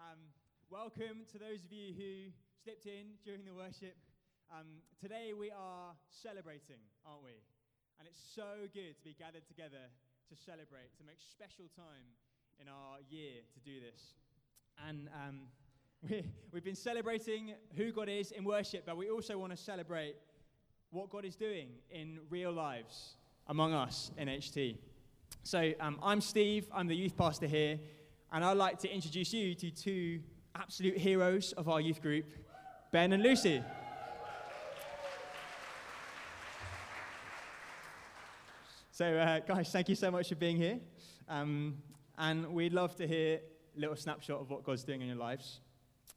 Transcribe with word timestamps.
Um, 0.00 0.16
welcome 0.70 1.28
to 1.30 1.38
those 1.38 1.62
of 1.62 1.72
you 1.72 1.92
who 1.92 2.32
slipped 2.64 2.86
in 2.86 3.20
during 3.22 3.44
the 3.44 3.52
worship. 3.52 3.96
Um, 4.50 4.80
today 4.98 5.32
we 5.38 5.50
are 5.50 5.92
celebrating, 6.08 6.80
aren't 7.04 7.22
we? 7.22 7.36
And 7.98 8.08
it's 8.08 8.18
so 8.34 8.64
good 8.72 8.96
to 8.96 9.04
be 9.04 9.14
gathered 9.18 9.46
together 9.46 9.92
to 10.30 10.34
celebrate, 10.34 10.96
to 10.96 11.04
make 11.04 11.18
special 11.20 11.66
time 11.76 12.16
in 12.58 12.66
our 12.66 12.96
year 13.10 13.44
to 13.52 13.60
do 13.60 13.78
this. 13.78 14.14
And 14.88 15.08
um, 15.12 15.40
we, 16.08 16.24
we've 16.50 16.64
been 16.64 16.74
celebrating 16.74 17.52
who 17.76 17.92
God 17.92 18.08
is 18.08 18.30
in 18.30 18.42
worship, 18.42 18.84
but 18.86 18.96
we 18.96 19.10
also 19.10 19.36
want 19.36 19.52
to 19.52 19.58
celebrate 19.58 20.16
what 20.92 21.10
God 21.10 21.26
is 21.26 21.36
doing 21.36 21.68
in 21.90 22.20
real 22.30 22.52
lives 22.52 23.16
among 23.48 23.74
us 23.74 24.12
in 24.16 24.28
HT. 24.28 24.78
So 25.42 25.72
um, 25.78 25.98
I'm 26.02 26.22
Steve, 26.22 26.68
I'm 26.72 26.86
the 26.86 26.96
youth 26.96 27.18
pastor 27.18 27.46
here, 27.46 27.78
and 28.32 28.44
I'd 28.44 28.56
like 28.56 28.78
to 28.80 28.92
introduce 28.92 29.32
you 29.32 29.54
to 29.54 29.70
two 29.70 30.20
absolute 30.54 30.96
heroes 30.96 31.52
of 31.52 31.68
our 31.68 31.80
youth 31.80 32.00
group, 32.00 32.26
Ben 32.92 33.12
and 33.12 33.22
Lucy. 33.22 33.62
So, 38.92 39.16
uh, 39.16 39.40
guys, 39.40 39.72
thank 39.72 39.88
you 39.88 39.94
so 39.94 40.10
much 40.10 40.28
for 40.28 40.34
being 40.34 40.56
here. 40.56 40.78
Um, 41.28 41.78
and 42.18 42.46
we'd 42.48 42.74
love 42.74 42.94
to 42.96 43.06
hear 43.06 43.40
a 43.76 43.80
little 43.80 43.96
snapshot 43.96 44.40
of 44.40 44.50
what 44.50 44.62
God's 44.62 44.84
doing 44.84 45.00
in 45.00 45.08
your 45.08 45.16
lives. 45.16 45.60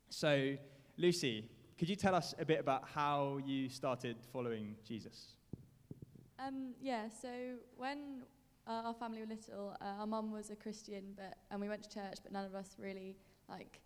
So, 0.09 0.55
Lucy, 0.98 1.49
could 1.80 1.90
you 1.90 1.95
tell 1.95 2.13
us 2.13 2.35
a 2.38 2.45
bit 2.45 2.59
about 2.59 2.84
how 2.93 3.40
you 3.45 3.70
started 3.70 4.18
following 4.32 4.76
Jesus? 4.85 5.30
Um, 6.38 6.73
yeah, 6.82 7.07
so 7.09 7.30
when 7.77 8.23
uh, 8.67 8.81
our 8.85 8.94
family 8.94 9.20
were 9.20 9.27
little, 9.27 9.76
uh, 9.81 9.99
our 9.99 10.08
mum 10.08 10.31
was 10.31 10.49
a 10.49 10.55
Christian, 10.55 11.13
but 11.16 11.38
and 11.52 11.59
we 11.59 11.67
went 11.67 11.84
to 11.84 11.90
church, 11.90 12.17
but 12.23 12.31
none 12.31 12.45
of 12.45 12.55
us 12.55 12.76
really 12.77 13.17
like 13.49 13.81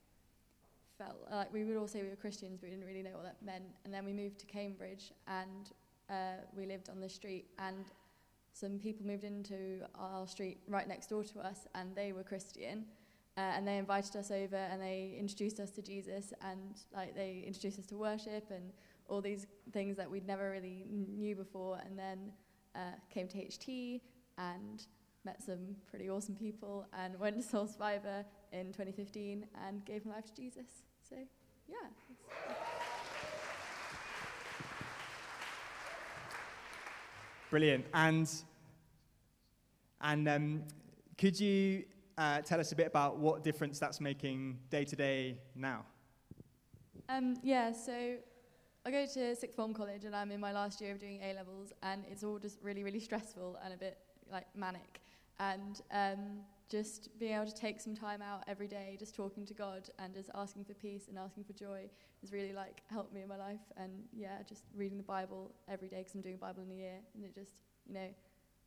felt 0.98 1.28
like 1.32 1.52
we 1.54 1.64
would 1.64 1.78
all 1.78 1.88
say 1.88 2.02
we 2.02 2.10
were 2.10 2.16
Christians, 2.16 2.60
but 2.60 2.70
we 2.70 2.76
didn't 2.76 2.88
really 2.88 3.04
know 3.04 3.16
what 3.16 3.24
that 3.24 3.44
meant. 3.44 3.66
And 3.86 3.94
then 3.94 4.06
we 4.06 4.14
moved 4.14 4.40
to 4.40 4.46
Cambridge, 4.46 5.12
and 5.28 5.72
uh, 6.10 6.44
we 6.56 6.66
lived 6.66 6.90
on 6.90 7.00
the 7.00 7.10
street, 7.10 7.46
and 7.60 7.86
some 8.54 8.80
people 8.80 9.06
moved 9.06 9.24
into 9.24 9.82
our 9.96 10.28
street 10.28 10.60
right 10.68 10.88
next 10.88 11.08
door 11.08 11.24
to 11.24 11.40
us, 11.40 11.68
and 11.76 11.96
they 11.96 12.12
were 12.12 12.24
Christian. 12.24 12.86
Uh, 13.38 13.54
and 13.56 13.68
they 13.68 13.78
invited 13.78 14.16
us 14.16 14.32
over 14.32 14.56
and 14.56 14.82
they 14.82 15.16
introduced 15.16 15.60
us 15.60 15.70
to 15.70 15.80
Jesus 15.80 16.34
and 16.42 16.82
like 16.92 17.14
they 17.14 17.44
introduced 17.46 17.78
us 17.78 17.86
to 17.86 17.96
worship 17.96 18.50
and 18.50 18.72
all 19.10 19.22
these 19.22 19.46
things 19.74 19.96
that 19.96 20.10
we'd 20.10 20.26
never 20.26 20.50
really 20.50 20.88
knew 20.90 21.36
before 21.36 21.78
and 21.86 22.00
then 22.00 22.32
uh, 22.74 22.80
came 23.12 23.28
to 23.28 23.38
HT 23.38 24.02
and 24.38 24.86
met 25.26 25.44
some 25.44 25.76
pretty 25.90 26.10
awesome 26.10 26.36
people 26.36 26.86
and 26.94 27.20
went 27.20 27.36
to 27.36 27.44
Soul 27.44 27.68
Survivor 27.68 28.24
in 28.54 28.68
2015 28.68 29.46
and 29.68 29.84
gave 29.86 30.06
my 30.06 30.16
life 30.16 30.26
to 30.26 30.34
Jesus. 30.34 30.68
So, 31.08 31.16
yeah. 31.68 31.76
Brilliant. 37.50 37.86
And, 37.94 38.30
and 40.02 40.28
um, 40.28 40.64
could 41.18 41.40
you 41.40 41.84
uh, 42.18 42.42
tell 42.42 42.60
us 42.60 42.72
a 42.72 42.76
bit 42.76 42.88
about 42.88 43.18
what 43.18 43.44
difference 43.44 43.80
that's 43.80 44.00
making 44.00 44.58
day 44.70 44.86
to 44.86 44.96
day 44.96 45.40
now? 45.56 45.86
Um, 47.10 47.38
yeah, 47.42 47.72
so 47.72 48.16
I 48.86 48.92
go 48.92 49.06
to 49.06 49.36
sixth 49.36 49.56
form 49.56 49.74
college 49.74 50.06
and 50.06 50.16
I'm 50.16 50.32
in 50.32 50.40
my 50.40 50.52
last 50.52 50.82
year 50.82 50.92
of 50.92 51.00
doing 51.00 51.20
A 51.22 51.34
levels, 51.34 51.72
and 51.84 52.04
it's 52.10 52.24
all 52.24 52.40
just 52.40 52.60
really, 52.62 52.84
really 52.84 53.00
stressful 53.00 53.58
and 53.64 53.74
a 53.74 53.78
bit 53.78 53.98
like 54.32 54.48
manic. 54.56 55.02
And 55.40 55.82
um, 55.92 56.40
just 56.70 57.18
being 57.20 57.34
able 57.34 57.46
to 57.46 57.56
take 57.56 57.80
some 57.80 57.96
time 57.96 58.22
out 58.22 58.44
every 58.48 58.68
day, 58.68 58.98
just 59.00 59.16
talking 59.16 59.46
to 59.46 59.54
God 59.54 59.90
and 60.00 60.14
just 60.14 60.30
asking 60.36 60.66
for 60.66 60.74
peace 60.74 61.08
and 61.08 61.18
asking 61.18 61.44
for 61.46 61.54
joy 61.54 61.90
has 62.22 62.32
really 62.32 62.54
like 62.54 62.82
helped 62.90 63.14
me 63.14 63.22
in 63.22 63.28
my 63.28 63.38
life. 63.38 63.62
And 63.78 63.92
yeah, 64.14 64.44
just 64.48 64.64
reading 64.76 64.98
the 64.98 65.04
Bible 65.04 65.52
every 65.70 65.88
day 65.88 65.98
because 66.00 66.16
I'm 66.16 66.22
doing 66.22 66.38
Bible 66.38 66.64
in 66.64 66.72
a 66.72 66.76
year, 66.76 67.00
and 67.16 67.24
it 67.24 67.34
just 67.34 67.54
you 67.88 67.94
know 67.94 68.08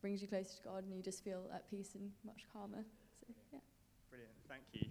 brings 0.01 0.21
you 0.21 0.27
closer 0.27 0.55
to 0.57 0.63
God, 0.63 0.83
and 0.83 0.95
you 0.95 1.03
just 1.03 1.23
feel 1.23 1.43
at 1.53 1.69
peace 1.69 1.95
and 1.95 2.09
much 2.25 2.45
calmer. 2.51 2.83
So 3.19 3.33
yeah. 3.53 3.59
Brilliant. 4.09 4.33
Thank 4.49 4.63
you. 4.73 4.89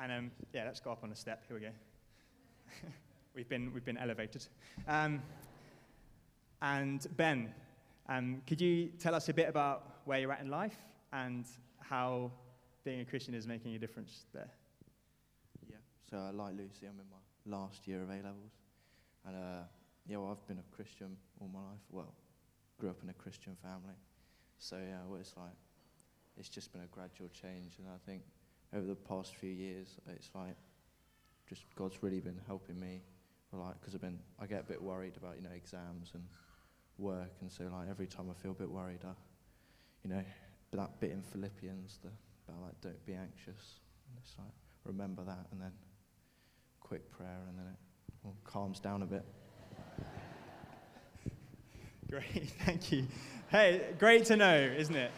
And 0.00 0.12
um, 0.12 0.30
yeah, 0.52 0.64
let's 0.64 0.80
go 0.80 0.92
up 0.92 1.02
on 1.02 1.12
a 1.12 1.16
step. 1.16 1.44
Here 1.48 1.56
we 1.56 1.62
go. 1.62 1.72
we've 3.34 3.48
been 3.48 3.72
we've 3.72 3.84
been 3.84 3.98
elevated. 3.98 4.46
Um, 4.86 5.22
and 6.60 7.06
Ben, 7.16 7.54
um, 8.08 8.42
could 8.46 8.60
you 8.60 8.88
tell 8.98 9.14
us 9.14 9.28
a 9.28 9.34
bit 9.34 9.48
about 9.48 10.00
where 10.04 10.18
you're 10.18 10.32
at 10.32 10.40
in 10.40 10.48
life 10.48 10.78
and 11.12 11.44
how 11.80 12.30
being 12.84 13.00
a 13.00 13.04
Christian 13.04 13.34
is 13.34 13.46
making 13.46 13.74
a 13.74 13.78
difference 13.78 14.24
there? 14.32 14.50
Yeah. 15.68 15.76
So 16.10 16.16
uh, 16.16 16.32
like 16.32 16.54
Lucy, 16.56 16.86
I'm 16.86 16.98
in 16.98 17.06
my 17.10 17.56
last 17.58 17.86
year 17.86 18.02
of 18.02 18.08
A 18.08 18.14
levels, 18.14 18.52
and 19.26 19.36
uh, 19.36 19.62
yeah, 20.06 20.16
well, 20.16 20.30
I've 20.30 20.46
been 20.48 20.58
a 20.58 20.74
Christian 20.74 21.16
all 21.40 21.50
my 21.52 21.60
life. 21.60 21.80
Well, 21.90 22.14
grew 22.78 22.90
up 22.90 23.02
in 23.02 23.10
a 23.10 23.14
Christian 23.14 23.56
family, 23.62 23.96
so 24.58 24.76
yeah, 24.76 24.98
what 25.06 25.20
it's 25.20 25.34
like, 25.36 25.56
it's 26.38 26.48
just 26.48 26.72
been 26.72 26.82
a 26.82 26.86
gradual 26.86 27.28
change, 27.28 27.76
and 27.78 27.88
I 27.88 27.98
think 28.06 28.22
over 28.74 28.86
the 28.86 28.94
past 28.94 29.36
few 29.36 29.50
years, 29.50 29.96
it's 30.08 30.30
like 30.34 30.56
just 31.48 31.64
God's 31.76 32.02
really 32.02 32.20
been 32.20 32.40
helping 32.46 32.80
me, 32.80 33.02
like 33.52 33.78
because 33.80 33.94
I've 33.94 34.00
been 34.00 34.18
I 34.40 34.46
get 34.46 34.60
a 34.60 34.64
bit 34.64 34.82
worried 34.82 35.16
about 35.16 35.36
you 35.36 35.42
know 35.42 35.54
exams 35.54 36.12
and 36.14 36.24
work, 36.98 37.32
and 37.40 37.50
so 37.50 37.64
like 37.64 37.88
every 37.88 38.06
time 38.06 38.26
I 38.30 38.34
feel 38.42 38.52
a 38.52 38.54
bit 38.54 38.70
worried, 38.70 39.00
I, 39.04 39.12
you 40.04 40.10
know, 40.10 40.22
that 40.72 41.00
bit 41.00 41.12
in 41.12 41.22
Philippians, 41.22 41.98
the 42.02 42.10
about 42.48 42.62
like 42.62 42.80
don't 42.80 43.06
be 43.06 43.14
anxious, 43.14 43.80
and 44.08 44.18
it's 44.22 44.34
like 44.38 44.52
remember 44.84 45.22
that, 45.24 45.46
and 45.52 45.60
then 45.60 45.72
quick 46.80 47.10
prayer, 47.10 47.40
and 47.48 47.58
then 47.58 47.66
it 47.66 47.76
calms 48.44 48.80
down 48.80 49.02
a 49.02 49.06
bit. 49.06 49.24
Great, 52.10 52.50
thank 52.64 52.90
you. 52.90 53.06
Hey, 53.50 53.82
great 53.98 54.24
to 54.26 54.36
know, 54.36 54.56
isn't 54.56 54.94
it? 54.94 55.10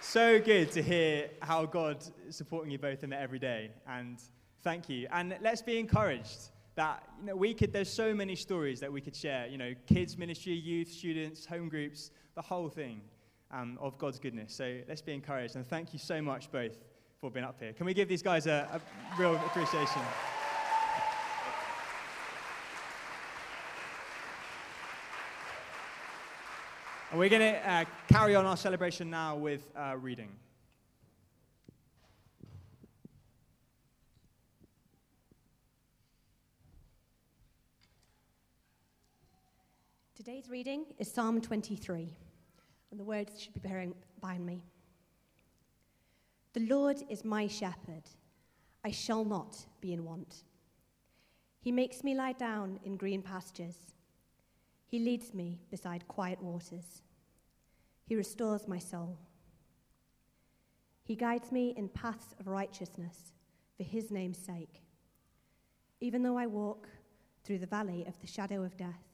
So 0.00 0.40
good 0.40 0.70
to 0.72 0.82
hear 0.82 1.28
how 1.40 1.66
God 1.66 1.98
is 2.28 2.36
supporting 2.36 2.70
you 2.70 2.78
both 2.78 3.02
in 3.02 3.12
it 3.12 3.20
every 3.20 3.38
day, 3.38 3.72
and 3.86 4.18
thank 4.62 4.88
you. 4.88 5.06
And 5.10 5.36
let's 5.42 5.60
be 5.60 5.78
encouraged 5.78 6.50
that 6.76 7.02
you 7.20 7.26
know 7.26 7.36
we 7.36 7.54
could. 7.54 7.72
There's 7.72 7.92
so 7.92 8.14
many 8.14 8.34
stories 8.36 8.80
that 8.80 8.92
we 8.92 9.00
could 9.00 9.14
share. 9.14 9.46
You 9.46 9.58
know, 9.58 9.74
kids 9.86 10.18
ministry, 10.18 10.54
youth, 10.54 10.90
students, 10.90 11.46
home 11.46 11.68
groups, 11.68 12.10
the 12.34 12.42
whole 12.42 12.68
thing 12.68 13.00
um, 13.50 13.78
of 13.80 13.98
God's 13.98 14.18
goodness. 14.18 14.54
So 14.54 14.78
let's 14.88 15.02
be 15.02 15.12
encouraged, 15.12 15.56
and 15.56 15.66
thank 15.66 15.92
you 15.92 15.98
so 15.98 16.20
much 16.20 16.50
both 16.50 16.76
for 17.20 17.30
being 17.30 17.44
up 17.44 17.60
here. 17.60 17.72
Can 17.72 17.86
we 17.86 17.94
give 17.94 18.08
these 18.08 18.22
guys 18.22 18.46
a, 18.46 18.68
a 18.72 19.20
real 19.20 19.34
appreciation? 19.36 20.02
And 27.10 27.20
we're 27.20 27.28
going 27.28 27.42
to 27.42 27.70
uh, 27.70 27.84
carry 28.08 28.34
on 28.34 28.44
our 28.44 28.56
celebration 28.56 29.08
now 29.08 29.36
with 29.36 29.70
uh, 29.76 29.94
reading. 30.00 30.30
Today's 40.16 40.48
reading 40.48 40.84
is 40.96 41.12
Psalm 41.12 41.40
23, 41.40 42.16
and 42.92 43.00
the 43.00 43.04
words 43.04 43.42
should 43.42 43.52
be 43.52 43.58
bearing 43.58 43.92
behind 44.20 44.46
me. 44.46 44.62
The 46.52 46.68
Lord 46.68 46.98
is 47.10 47.24
my 47.24 47.48
shepherd, 47.48 48.04
I 48.84 48.92
shall 48.92 49.24
not 49.24 49.66
be 49.80 49.92
in 49.92 50.04
want. 50.04 50.44
He 51.60 51.72
makes 51.72 52.04
me 52.04 52.14
lie 52.14 52.34
down 52.34 52.78
in 52.84 52.96
green 52.96 53.22
pastures. 53.22 53.74
He 54.86 55.00
leads 55.00 55.34
me 55.34 55.58
beside 55.68 56.06
quiet 56.06 56.40
waters. 56.40 57.02
He 58.06 58.14
restores 58.14 58.68
my 58.68 58.78
soul. 58.78 59.18
He 61.02 61.16
guides 61.16 61.50
me 61.50 61.74
in 61.76 61.88
paths 61.88 62.36
of 62.38 62.46
righteousness 62.46 63.32
for 63.76 63.82
his 63.82 64.12
name's 64.12 64.38
sake. 64.38 64.84
Even 66.00 66.22
though 66.22 66.38
I 66.38 66.46
walk 66.46 66.88
through 67.42 67.58
the 67.58 67.66
valley 67.66 68.04
of 68.06 68.20
the 68.20 68.28
shadow 68.28 68.62
of 68.62 68.76
death, 68.76 69.13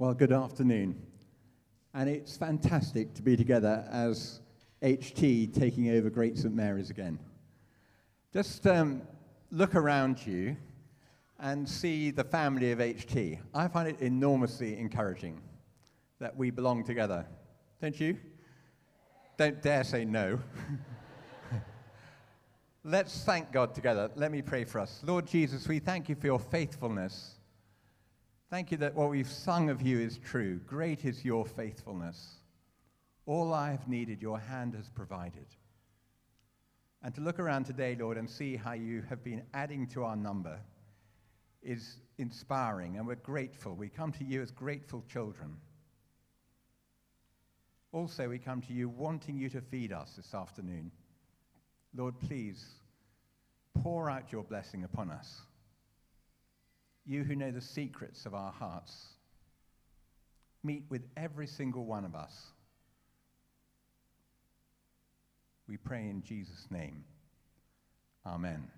Well, 0.00 0.14
good 0.14 0.32
afternoon. 0.32 0.96
And 1.92 2.08
it's 2.08 2.34
fantastic 2.34 3.12
to 3.16 3.22
be 3.22 3.36
together 3.36 3.86
as 3.92 4.40
HT 4.82 5.52
taking 5.52 5.90
over 5.90 6.08
Great 6.08 6.38
St. 6.38 6.54
Mary's 6.54 6.88
again. 6.88 7.18
Just 8.32 8.66
um, 8.66 9.02
look 9.50 9.74
around 9.74 10.26
you 10.26 10.56
and 11.38 11.68
see 11.68 12.10
the 12.12 12.24
family 12.24 12.72
of 12.72 12.78
HT. 12.78 13.40
I 13.52 13.68
find 13.68 13.90
it 13.90 14.00
enormously 14.00 14.78
encouraging 14.78 15.38
that 16.18 16.34
we 16.34 16.50
belong 16.50 16.82
together. 16.82 17.26
Don't 17.82 18.00
you? 18.00 18.16
Don't 19.36 19.60
dare 19.60 19.84
say 19.84 20.06
no. 20.06 20.40
Let's 22.84 23.22
thank 23.24 23.52
God 23.52 23.74
together. 23.74 24.10
Let 24.16 24.32
me 24.32 24.40
pray 24.40 24.64
for 24.64 24.80
us. 24.80 25.02
Lord 25.04 25.26
Jesus, 25.26 25.68
we 25.68 25.78
thank 25.78 26.08
you 26.08 26.14
for 26.14 26.24
your 26.24 26.40
faithfulness. 26.40 27.34
Thank 28.50 28.72
you 28.72 28.78
that 28.78 28.96
what 28.96 29.10
we've 29.10 29.30
sung 29.30 29.70
of 29.70 29.80
you 29.80 30.00
is 30.00 30.18
true. 30.18 30.58
Great 30.66 31.04
is 31.04 31.24
your 31.24 31.46
faithfulness. 31.46 32.40
All 33.24 33.54
I 33.54 33.70
have 33.70 33.86
needed, 33.86 34.20
your 34.20 34.40
hand 34.40 34.74
has 34.74 34.88
provided. 34.88 35.46
And 37.00 37.14
to 37.14 37.20
look 37.20 37.38
around 37.38 37.64
today, 37.64 37.96
Lord, 37.98 38.18
and 38.18 38.28
see 38.28 38.56
how 38.56 38.72
you 38.72 39.02
have 39.08 39.22
been 39.22 39.44
adding 39.54 39.86
to 39.88 40.02
our 40.02 40.16
number 40.16 40.58
is 41.62 42.00
inspiring, 42.18 42.96
and 42.96 43.06
we're 43.06 43.14
grateful. 43.14 43.76
We 43.76 43.88
come 43.88 44.10
to 44.12 44.24
you 44.24 44.42
as 44.42 44.50
grateful 44.50 45.04
children. 45.08 45.56
Also, 47.92 48.28
we 48.28 48.38
come 48.38 48.62
to 48.62 48.72
you 48.72 48.88
wanting 48.88 49.38
you 49.38 49.48
to 49.50 49.60
feed 49.60 49.92
us 49.92 50.14
this 50.16 50.34
afternoon. 50.34 50.90
Lord, 51.94 52.18
please 52.18 52.64
pour 53.80 54.10
out 54.10 54.32
your 54.32 54.42
blessing 54.42 54.82
upon 54.82 55.10
us. 55.10 55.42
You 57.06 57.24
who 57.24 57.34
know 57.34 57.50
the 57.50 57.60
secrets 57.60 58.26
of 58.26 58.34
our 58.34 58.52
hearts, 58.52 59.14
meet 60.62 60.84
with 60.90 61.02
every 61.16 61.46
single 61.46 61.84
one 61.84 62.04
of 62.04 62.14
us. 62.14 62.52
We 65.68 65.76
pray 65.76 66.08
in 66.08 66.22
Jesus' 66.22 66.66
name. 66.70 67.04
Amen. 68.26 68.68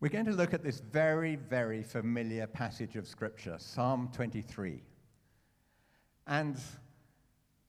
We're 0.00 0.10
going 0.10 0.26
to 0.26 0.32
look 0.32 0.52
at 0.52 0.62
this 0.62 0.80
very, 0.80 1.36
very 1.36 1.82
familiar 1.82 2.46
passage 2.46 2.96
of 2.96 3.08
Scripture, 3.08 3.56
Psalm 3.58 4.10
23. 4.12 4.82
And 6.26 6.58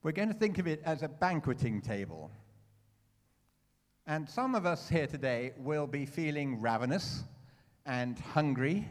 we're 0.03 0.11
going 0.11 0.27
to 0.27 0.33
think 0.33 0.57
of 0.57 0.67
it 0.67 0.81
as 0.83 1.01
a 1.01 1.07
banqueting 1.07 1.79
table. 1.81 2.29
And 4.07 4.29
some 4.29 4.53
of 4.53 4.67
us 4.67 4.87
here 4.87 5.07
today 5.07 5.53
will 5.57 5.87
be 5.87 6.05
feeling 6.05 6.61
ravenous 6.61 7.23
and 7.87 8.19
hungry. 8.19 8.87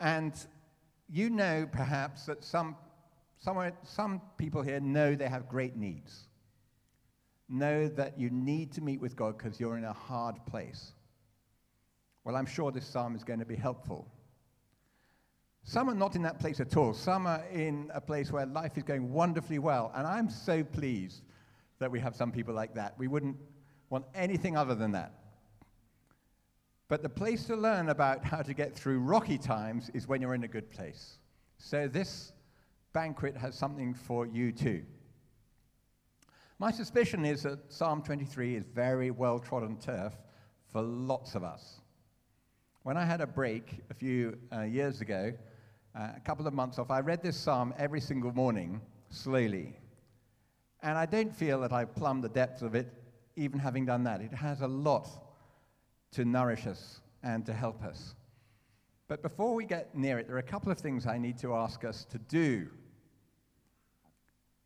And 0.00 0.34
you 1.10 1.28
know 1.28 1.68
perhaps 1.70 2.24
that 2.24 2.42
some, 2.42 2.74
somewhere, 3.38 3.74
some 3.82 4.22
people 4.38 4.62
here 4.62 4.80
know 4.80 5.14
they 5.14 5.28
have 5.28 5.46
great 5.46 5.76
needs. 5.76 6.26
Know 7.50 7.86
that 7.88 8.18
you 8.18 8.30
need 8.30 8.72
to 8.72 8.80
meet 8.80 9.02
with 9.02 9.14
God 9.14 9.36
because 9.36 9.60
you're 9.60 9.76
in 9.76 9.84
a 9.84 9.92
hard 9.92 10.36
place. 10.46 10.92
Well, 12.24 12.36
I'm 12.36 12.46
sure 12.46 12.72
this 12.72 12.86
psalm 12.86 13.14
is 13.14 13.24
going 13.24 13.40
to 13.40 13.44
be 13.44 13.56
helpful. 13.56 14.08
Some 15.64 15.90
are 15.90 15.94
not 15.94 16.16
in 16.16 16.22
that 16.22 16.38
place 16.38 16.60
at 16.60 16.78
all. 16.78 16.94
Some 16.94 17.26
are 17.26 17.44
in 17.52 17.90
a 17.92 18.00
place 18.00 18.32
where 18.32 18.46
life 18.46 18.78
is 18.78 18.84
going 18.84 19.12
wonderfully 19.12 19.58
well. 19.58 19.92
And 19.94 20.06
I'm 20.06 20.30
so 20.30 20.64
pleased 20.64 21.20
that 21.78 21.90
we 21.90 22.00
have 22.00 22.14
some 22.14 22.32
people 22.32 22.54
like 22.54 22.74
that. 22.74 22.94
We 22.98 23.08
wouldn't 23.08 23.36
want 23.90 24.04
anything 24.14 24.56
other 24.56 24.74
than 24.74 24.92
that. 24.92 25.12
But 26.88 27.02
the 27.02 27.08
place 27.08 27.44
to 27.44 27.56
learn 27.56 27.88
about 27.88 28.24
how 28.24 28.42
to 28.42 28.54
get 28.54 28.74
through 28.74 29.00
rocky 29.00 29.38
times 29.38 29.90
is 29.94 30.06
when 30.06 30.20
you're 30.20 30.34
in 30.34 30.44
a 30.44 30.48
good 30.48 30.70
place. 30.70 31.18
So 31.58 31.88
this 31.88 32.32
banquet 32.92 33.36
has 33.36 33.54
something 33.54 33.94
for 33.94 34.26
you 34.26 34.52
too. 34.52 34.84
My 36.58 36.70
suspicion 36.70 37.24
is 37.24 37.42
that 37.42 37.72
Psalm 37.72 38.02
23 38.02 38.54
is 38.54 38.64
very 38.64 39.10
well 39.10 39.38
trodden 39.38 39.76
turf 39.78 40.12
for 40.72 40.82
lots 40.82 41.34
of 41.34 41.42
us. 41.42 41.80
When 42.82 42.96
I 42.96 43.04
had 43.04 43.20
a 43.20 43.26
break 43.26 43.82
a 43.90 43.94
few 43.94 44.38
uh, 44.52 44.62
years 44.62 45.00
ago, 45.00 45.32
uh, 45.96 46.08
a 46.16 46.20
couple 46.20 46.46
of 46.46 46.52
months 46.52 46.78
off, 46.78 46.90
I 46.90 47.00
read 47.00 47.22
this 47.22 47.36
psalm 47.36 47.72
every 47.78 48.00
single 48.00 48.32
morning, 48.32 48.80
slowly. 49.10 49.78
And 50.84 50.98
I 50.98 51.06
don't 51.06 51.34
feel 51.34 51.62
that 51.62 51.72
I've 51.72 51.94
plumbed 51.94 52.22
the 52.22 52.28
depths 52.28 52.60
of 52.60 52.74
it, 52.74 52.92
even 53.36 53.58
having 53.58 53.86
done 53.86 54.04
that. 54.04 54.20
It 54.20 54.34
has 54.34 54.60
a 54.60 54.68
lot 54.68 55.08
to 56.12 56.26
nourish 56.26 56.66
us 56.66 57.00
and 57.22 57.44
to 57.46 57.54
help 57.54 57.82
us. 57.82 58.14
But 59.08 59.22
before 59.22 59.54
we 59.54 59.64
get 59.64 59.96
near 59.96 60.18
it, 60.18 60.26
there 60.26 60.36
are 60.36 60.40
a 60.40 60.42
couple 60.42 60.70
of 60.70 60.78
things 60.78 61.06
I 61.06 61.16
need 61.16 61.38
to 61.38 61.54
ask 61.54 61.86
us 61.86 62.04
to 62.10 62.18
do. 62.18 62.68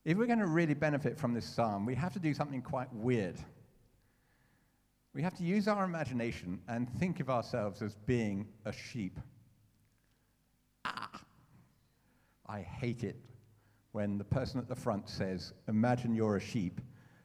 If 0.05 0.19
we're 0.19 0.27
going 0.27 0.41
to 0.41 0.49
really 0.49 0.75
benefit 0.75 1.17
from 1.17 1.35
this 1.35 1.47
psalm, 1.47 1.87
we 1.87 1.95
have 1.95 2.13
to 2.15 2.19
do 2.19 2.35
something 2.35 2.63
quite 2.63 2.93
weird. 2.93 3.39
We 5.15 5.23
have 5.23 5.37
to 5.37 5.45
use 5.45 5.69
our 5.69 5.85
imagination 5.85 6.61
and 6.67 6.91
think 6.99 7.21
of 7.21 7.31
ourselves 7.31 7.81
as 7.81 7.95
being 7.95 8.49
a 8.65 8.73
sheep. 8.73 9.21
Ah, 10.85 11.23
I 12.45 12.63
hate 12.63 13.05
it 13.05 13.28
when 13.99 14.17
the 14.17 14.23
person 14.23 14.61
at 14.61 14.69
the 14.69 14.77
front 14.77 15.09
says, 15.09 15.53
Imagine 15.67 16.15
you're 16.15 16.37
a 16.37 16.41
sheep. 16.41 16.81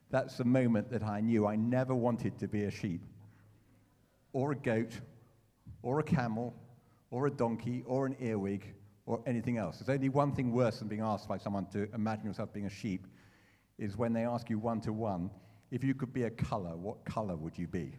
That's 0.10 0.38
the 0.38 0.44
moment 0.44 0.90
that 0.90 1.04
I 1.04 1.22
knew 1.22 1.46
I 1.46 1.56
never 1.56 1.94
wanted 1.94 2.40
to 2.40 2.48
be 2.48 2.64
a 2.64 2.72
sheep, 2.72 3.02
or 4.31 4.54
a 4.54 4.56
goat, 4.56 5.00
or 5.84 6.00
a 6.00 6.04
camel, 6.04 6.52
or 7.12 7.28
a 7.28 7.30
donkey, 7.30 7.84
or 7.86 8.08
an 8.08 8.16
earwig, 8.20 8.74
or 9.06 9.22
anything 9.28 9.60
else. 9.60 9.78
There's 9.78 9.96
only 9.96 10.10
one 10.10 10.34
thing 10.34 10.52
worse 10.52 10.80
than 10.80 10.88
being 10.88 11.04
asked 11.04 11.28
by 11.28 11.38
someone 11.38 11.68
to 11.74 11.88
imagine 11.94 12.25
yourself 12.25 12.52
being 12.52 12.66
a 12.66 12.72
sheep, 12.72 13.06
is 13.78 13.96
when 13.96 14.12
they 14.12 14.25
ask 14.25 14.50
you 14.50 14.58
one 14.58 14.81
to 14.81 14.94
one, 14.94 15.30
if 15.70 15.84
you 15.84 15.94
could 15.94 16.12
be 16.12 16.24
a 16.24 16.31
color, 16.31 16.75
what 16.75 17.06
color 17.06 17.36
would 17.36 17.56
you 17.56 17.68
be? 17.68 17.94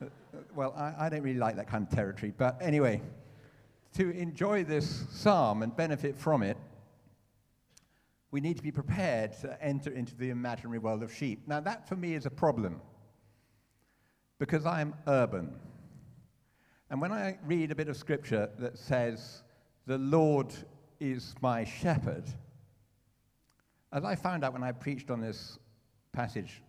Well, 0.54 0.72
I, 0.74 1.06
I 1.06 1.08
don't 1.10 1.22
really 1.22 1.38
like 1.38 1.56
that 1.56 1.68
kind 1.68 1.86
of 1.86 1.94
territory. 1.94 2.32
But 2.34 2.56
anyway, 2.62 3.02
to 3.96 4.10
enjoy 4.10 4.64
this 4.64 5.04
psalm 5.10 5.62
and 5.62 5.76
benefit 5.76 6.16
from 6.16 6.42
it, 6.42 6.56
we 8.36 8.40
need 8.42 8.58
to 8.58 8.62
be 8.62 8.70
prepared 8.70 9.32
to 9.32 9.56
enter 9.64 9.90
into 9.90 10.14
the 10.14 10.28
imaginary 10.28 10.78
world 10.78 11.02
of 11.02 11.10
sheep. 11.10 11.44
Now, 11.46 11.58
that 11.60 11.88
for 11.88 11.96
me 11.96 12.12
is 12.12 12.26
a 12.26 12.30
problem 12.30 12.82
because 14.38 14.66
I'm 14.66 14.92
urban. 15.06 15.58
And 16.90 17.00
when 17.00 17.12
I 17.12 17.38
read 17.46 17.70
a 17.70 17.74
bit 17.74 17.88
of 17.88 17.96
scripture 17.96 18.50
that 18.58 18.76
says, 18.76 19.42
The 19.86 19.96
Lord 19.96 20.52
is 21.00 21.34
my 21.40 21.64
shepherd, 21.64 22.24
as 23.90 24.04
I 24.04 24.14
found 24.14 24.44
out 24.44 24.52
when 24.52 24.62
I 24.62 24.72
preached 24.72 25.10
on 25.10 25.18
this 25.18 25.58
passage 26.12 26.62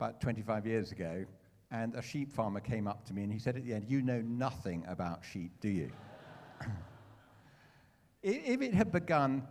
about 0.00 0.22
25 0.22 0.66
years 0.66 0.90
ago, 0.90 1.26
and 1.70 1.94
a 1.96 2.00
sheep 2.00 2.32
farmer 2.32 2.60
came 2.60 2.88
up 2.88 3.04
to 3.08 3.12
me 3.12 3.24
and 3.24 3.30
he 3.30 3.38
said 3.38 3.58
at 3.58 3.66
the 3.66 3.74
end, 3.74 3.84
You 3.90 4.00
know 4.00 4.22
nothing 4.22 4.86
about 4.88 5.22
sheep, 5.22 5.50
do 5.60 5.68
you? 5.68 5.90
if 8.22 8.62
it 8.62 8.72
had 8.72 8.90
begun, 8.90 9.46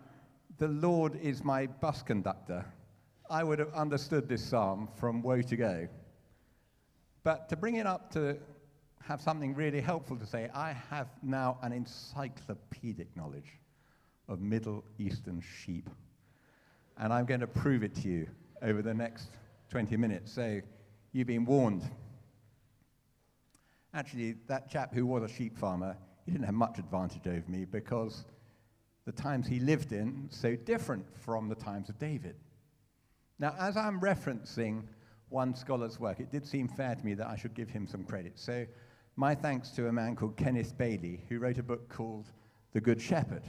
The 0.59 0.67
Lord 0.67 1.19
is 1.21 1.43
my 1.43 1.65
bus 1.65 2.03
conductor, 2.03 2.63
I 3.29 3.43
would 3.43 3.57
have 3.57 3.73
understood 3.73 4.29
this 4.29 4.43
psalm 4.43 4.87
from 4.95 5.23
woe 5.23 5.41
to 5.41 5.55
go. 5.55 5.87
But 7.23 7.49
to 7.49 7.55
bring 7.55 7.75
it 7.75 7.87
up 7.87 8.11
to 8.11 8.37
have 9.01 9.21
something 9.21 9.55
really 9.55 9.81
helpful 9.81 10.15
to 10.17 10.25
say, 10.25 10.49
I 10.53 10.73
have 10.89 11.07
now 11.23 11.57
an 11.63 11.73
encyclopedic 11.73 13.15
knowledge 13.15 13.57
of 14.27 14.41
Middle 14.41 14.83
Eastern 14.99 15.41
sheep. 15.41 15.89
And 16.97 17.11
I'm 17.11 17.25
going 17.25 17.39
to 17.39 17.47
prove 17.47 17.83
it 17.83 17.95
to 17.95 18.07
you 18.07 18.27
over 18.61 18.81
the 18.81 18.93
next 18.93 19.29
20 19.71 19.97
minutes. 19.97 20.31
So 20.31 20.61
you've 21.11 21.27
been 21.27 21.45
warned. 21.45 21.81
Actually, 23.93 24.35
that 24.47 24.69
chap 24.69 24.93
who 24.93 25.05
was 25.05 25.23
a 25.23 25.33
sheep 25.33 25.57
farmer, 25.57 25.97
he 26.25 26.31
didn't 26.31 26.45
have 26.45 26.53
much 26.53 26.77
advantage 26.77 27.25
over 27.25 27.43
me 27.47 27.65
because 27.65 28.25
the 29.05 29.11
times 29.11 29.47
he 29.47 29.59
lived 29.59 29.91
in 29.91 30.27
so 30.29 30.55
different 30.55 31.05
from 31.19 31.49
the 31.49 31.55
times 31.55 31.89
of 31.89 31.99
David. 31.99 32.35
Now, 33.39 33.55
as 33.59 33.75
I'm 33.75 33.99
referencing 33.99 34.83
one 35.29 35.55
scholar's 35.55 35.99
work, 35.99 36.19
it 36.19 36.31
did 36.31 36.45
seem 36.45 36.67
fair 36.67 36.95
to 36.95 37.05
me 37.05 37.13
that 37.15 37.27
I 37.27 37.35
should 37.35 37.53
give 37.53 37.69
him 37.69 37.87
some 37.87 38.03
credit. 38.03 38.33
So, 38.35 38.65
my 39.15 39.35
thanks 39.35 39.69
to 39.71 39.87
a 39.87 39.91
man 39.91 40.15
called 40.15 40.37
Kenneth 40.37 40.77
Bailey, 40.77 41.23
who 41.29 41.39
wrote 41.39 41.57
a 41.57 41.63
book 41.63 41.87
called 41.89 42.31
The 42.71 42.81
Good 42.81 43.01
Shepherd. 43.01 43.43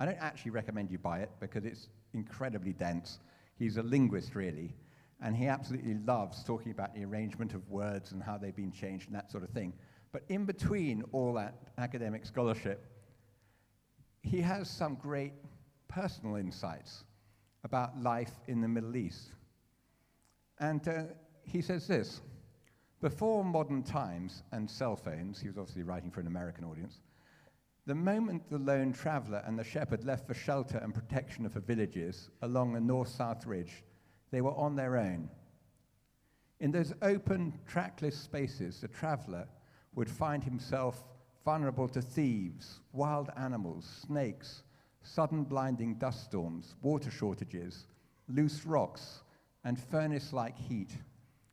I 0.00 0.06
don't 0.06 0.18
actually 0.20 0.52
recommend 0.52 0.90
you 0.90 0.98
buy 0.98 1.20
it 1.20 1.30
because 1.40 1.64
it's 1.64 1.88
incredibly 2.14 2.72
dense. 2.72 3.18
He's 3.58 3.76
a 3.76 3.82
linguist, 3.82 4.34
really, 4.34 4.74
and 5.22 5.36
he 5.36 5.48
absolutely 5.48 5.94
loves 6.06 6.42
talking 6.44 6.72
about 6.72 6.94
the 6.94 7.04
arrangement 7.04 7.54
of 7.54 7.68
words 7.70 8.12
and 8.12 8.22
how 8.22 8.38
they've 8.38 8.56
been 8.56 8.72
changed 8.72 9.06
and 9.06 9.14
that 9.14 9.30
sort 9.30 9.44
of 9.44 9.50
thing. 9.50 9.72
But 10.12 10.24
in 10.28 10.44
between 10.44 11.04
all 11.12 11.34
that 11.34 11.54
academic 11.78 12.26
scholarship, 12.26 12.91
he 14.22 14.40
has 14.40 14.70
some 14.70 14.94
great 14.94 15.32
personal 15.88 16.36
insights 16.36 17.04
about 17.64 18.00
life 18.00 18.32
in 18.46 18.60
the 18.60 18.68
Middle 18.68 18.96
East. 18.96 19.32
And 20.58 20.86
uh, 20.88 21.02
he 21.44 21.60
says 21.60 21.86
this 21.86 22.20
Before 23.00 23.44
modern 23.44 23.82
times 23.82 24.42
and 24.52 24.70
cell 24.70 24.96
phones, 24.96 25.40
he 25.40 25.48
was 25.48 25.58
obviously 25.58 25.82
writing 25.82 26.10
for 26.10 26.20
an 26.20 26.26
American 26.26 26.64
audience, 26.64 27.00
The 27.86 27.94
moment 27.94 28.48
the 28.48 28.58
lone 28.58 28.92
traveller 28.92 29.42
and 29.44 29.58
the 29.58 29.64
shepherd 29.64 30.04
left 30.04 30.26
for 30.26 30.34
shelter 30.34 30.78
and 30.78 30.94
protection 30.94 31.44
of 31.44 31.54
the 31.54 31.60
villages 31.60 32.30
along 32.42 32.72
the 32.72 32.80
north 32.80 33.08
south 33.08 33.46
ridge, 33.46 33.82
they 34.30 34.40
were 34.40 34.54
on 34.54 34.76
their 34.76 34.96
own. 34.96 35.28
In 36.60 36.70
those 36.70 36.94
open, 37.02 37.58
trackless 37.66 38.16
spaces, 38.16 38.80
the 38.80 38.88
traveller 38.88 39.48
would 39.94 40.08
find 40.08 40.44
himself 40.44 41.04
vulnerable 41.44 41.88
to 41.88 42.02
thieves, 42.02 42.80
wild 42.92 43.30
animals, 43.36 44.04
snakes, 44.06 44.62
sudden 45.02 45.44
blinding 45.44 45.94
dust 45.94 46.24
storms, 46.24 46.74
water 46.82 47.10
shortages, 47.10 47.86
loose 48.28 48.64
rocks, 48.64 49.22
and 49.64 49.78
furnace 49.78 50.32
like 50.32 50.56
heat, 50.56 50.96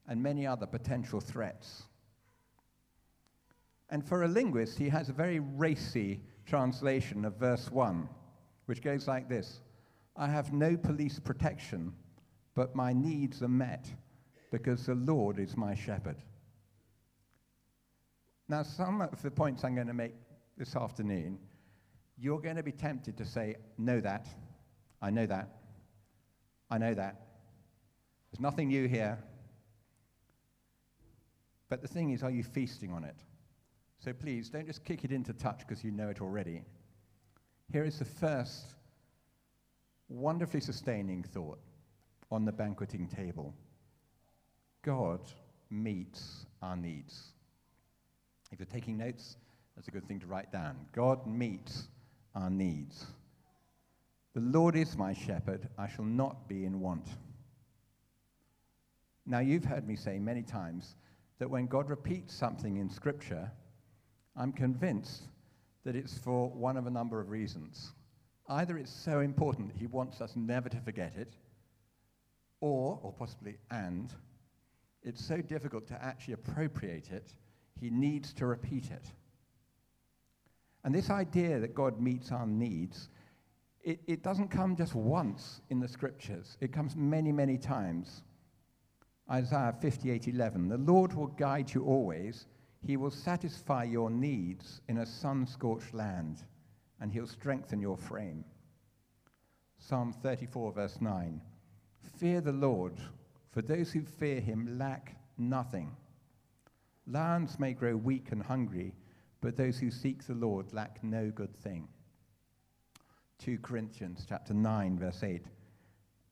and 0.08 0.22
many 0.22 0.46
other 0.46 0.66
potential 0.66 1.20
threats. 1.20 1.84
And 3.90 4.08
for 4.08 4.24
a 4.24 4.28
linguist, 4.28 4.78
he 4.78 4.90
has 4.90 5.10
a 5.10 5.14
very 5.14 5.40
racy 5.40 6.22
translation 6.46 7.26
of 7.26 7.36
verse 7.36 7.72
1, 7.72 8.08
which 8.66 8.82
goes 8.82 9.08
like 9.08 9.30
this 9.30 9.62
I 10.16 10.28
have 10.28 10.54
no 10.54 10.76
police 10.76 11.20
protection, 11.20 11.94
but 12.56 12.76
my 12.76 12.94
needs 12.94 13.42
are 13.42 13.48
met 13.48 13.90
because 14.52 14.86
the 14.86 14.96
Lord 14.96 15.40
is 15.40 15.56
my 15.56 15.74
shepherd. 15.76 16.18
Now, 18.50 18.64
some 18.64 19.02
of 19.02 19.22
the 19.22 19.30
points 19.30 19.64
I'm 19.64 19.76
going 19.76 19.88
to 19.88 19.94
make 19.94 20.16
this 20.58 20.76
afternoon, 20.76 21.38
you're 22.18 22.42
going 22.42 22.56
to 22.56 22.64
be 22.64 22.72
tempted 22.72 23.16
to 23.18 23.26
say, 23.26 23.56
Know 23.78 24.02
that. 24.02 24.28
I 25.02 25.12
know 25.12 25.28
that. 25.28 25.50
I 26.72 26.80
know 26.80 26.96
that. 26.96 27.28
There's 28.32 28.42
nothing 28.42 28.68
new 28.68 28.88
here. 28.88 29.20
But 31.70 31.84
the 31.84 31.88
thing 31.88 32.10
is, 32.10 32.24
are 32.24 32.32
you 32.32 32.44
feasting 32.44 32.92
on 32.92 33.04
it? 33.04 33.16
So 34.00 34.14
please, 34.14 34.50
don't 34.50 34.66
just 34.66 34.84
kick 34.84 35.04
it 35.04 35.12
into 35.12 35.32
touch 35.34 35.60
because 35.60 35.84
you 35.84 35.92
know 35.92 36.10
it 36.10 36.20
already. 36.20 36.64
Here 37.72 37.86
is 37.86 38.00
the 38.00 38.06
first 38.06 38.74
wonderfully 40.08 40.62
sustaining 40.62 41.22
thought 41.22 41.60
on 42.32 42.46
the 42.46 42.52
banqueting 42.52 43.08
table 43.08 43.54
God 44.82 45.20
meets 45.70 46.46
our 46.64 46.76
needs. 46.76 47.34
If 48.52 48.60
you're 48.60 48.66
taking 48.66 48.98
notes, 48.98 49.38
that's 49.76 49.88
a 49.88 49.92
good 49.92 50.08
thing 50.08 50.20
to 50.20 50.28
write 50.28 50.52
down. 50.52 50.78
God 50.94 51.26
meets 51.26 51.88
our 52.36 52.50
needs. 52.50 53.06
The 54.34 54.42
Lord 54.42 54.76
is 54.76 54.98
my 54.98 55.14
shepherd, 55.14 55.68
I 55.78 55.88
shall 55.88 56.06
not 56.06 56.48
be 56.48 56.66
in 56.66 56.80
want. 56.80 57.08
Now, 59.26 59.40
you've 59.40 59.66
heard 59.66 59.88
me 59.88 59.96
say 59.96 60.20
many 60.20 60.42
times 60.42 60.96
that 61.40 61.50
when 61.50 61.68
God 61.68 61.90
repeats 61.90 62.34
something 62.34 62.78
in 62.78 62.90
Scripture, 62.90 63.52
I'm 64.36 64.52
convinced 64.52 65.24
that 65.84 65.96
it's 65.96 66.18
for 66.18 66.50
one 66.50 66.78
of 66.78 66.88
a 66.88 66.92
number 66.92 67.20
of 67.20 67.30
reasons. 67.30 67.92
Either 68.48 68.78
it's 68.78 68.92
so 68.92 69.20
important 69.20 69.72
that 69.72 69.78
he 69.78 69.88
wants 69.88 70.22
us 70.22 70.36
never 70.36 70.70
to 70.70 70.80
forget 70.82 71.14
it, 71.16 71.36
or, 72.62 73.00
or 73.02 73.14
possibly 73.14 73.58
and, 73.72 74.14
it's 75.04 75.24
so 75.24 75.38
difficult 75.38 75.88
to 75.88 76.04
actually 76.04 76.34
appropriate 76.34 77.12
it, 77.12 77.34
he 77.80 77.90
needs 77.90 78.34
to 78.34 78.46
repeat 78.46 78.92
it. 78.92 79.12
And 80.84 80.96
this 80.96 81.10
idea 81.10 81.60
that 81.60 81.76
God 81.76 82.00
meets 82.00 82.32
our 82.32 82.48
needs, 82.48 83.10
it, 83.84 84.00
it 84.08 84.24
doesn't 84.24 84.50
come 84.50 84.76
just 84.76 84.96
once 84.96 85.62
in 85.70 85.80
the 85.80 85.88
scriptures, 85.88 86.58
it 86.62 86.72
comes 86.72 86.96
many, 86.96 87.32
many 87.32 87.58
times. 87.58 88.24
Isaiah 89.30 89.76
58:11 89.82 90.70
The 90.70 90.78
Lord 90.78 91.14
will 91.14 91.28
guide 91.28 91.74
you 91.74 91.84
always 91.84 92.46
he 92.86 92.98
will 92.98 93.12
satisfy 93.12 93.84
your 93.84 94.10
needs 94.10 94.82
in 94.88 95.00
a 95.00 95.06
sun 95.06 95.46
scorched 95.46 95.94
land, 95.94 96.44
and 97.02 97.12
he'll 97.12 97.28
strengthen 97.28 97.82
your 97.82 97.98
frame. 97.98 98.46
Psalm 99.78 100.14
34, 100.14 100.72
verse 100.72 101.02
9 101.02 101.42
Fear 102.18 102.42
the 102.42 102.52
Lord, 102.52 102.94
for 103.52 103.62
those 103.62 103.92
who 103.92 104.02
fear 104.02 104.40
him 104.40 104.78
lack 104.78 105.16
nothing. 105.38 105.96
Lions 107.10 107.58
may 107.58 107.74
grow 107.74 107.96
weak 107.96 108.32
and 108.32 108.44
hungry, 108.44 108.94
but 109.42 109.58
those 109.58 109.80
who 109.80 109.90
seek 109.90 110.26
the 110.26 110.36
Lord 110.36 110.72
lack 110.74 111.04
no 111.04 111.32
good 111.32 111.56
thing. 111.56 111.88
2 113.40 113.58
Corinthians 113.60 114.26
chapter 114.28 114.54
9 114.54 115.00
verse 115.00 115.24
8 115.24 115.44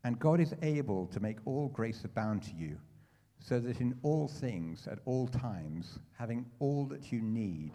And 0.04 0.20
God 0.20 0.40
is 0.40 0.54
able 0.62 1.08
to 1.08 1.20
make 1.20 1.40
all 1.46 1.70
grace 1.70 2.04
abound 2.04 2.44
to 2.44 2.54
you 2.54 2.78
so 3.40 3.60
that 3.60 3.82
in 3.82 3.98
all 4.04 4.28
things, 4.28 4.88
at 4.88 5.00
all 5.06 5.28
times, 5.28 6.00
having 6.18 6.46
all 6.60 6.86
that 6.88 7.12
you 7.12 7.22
need, 7.22 7.74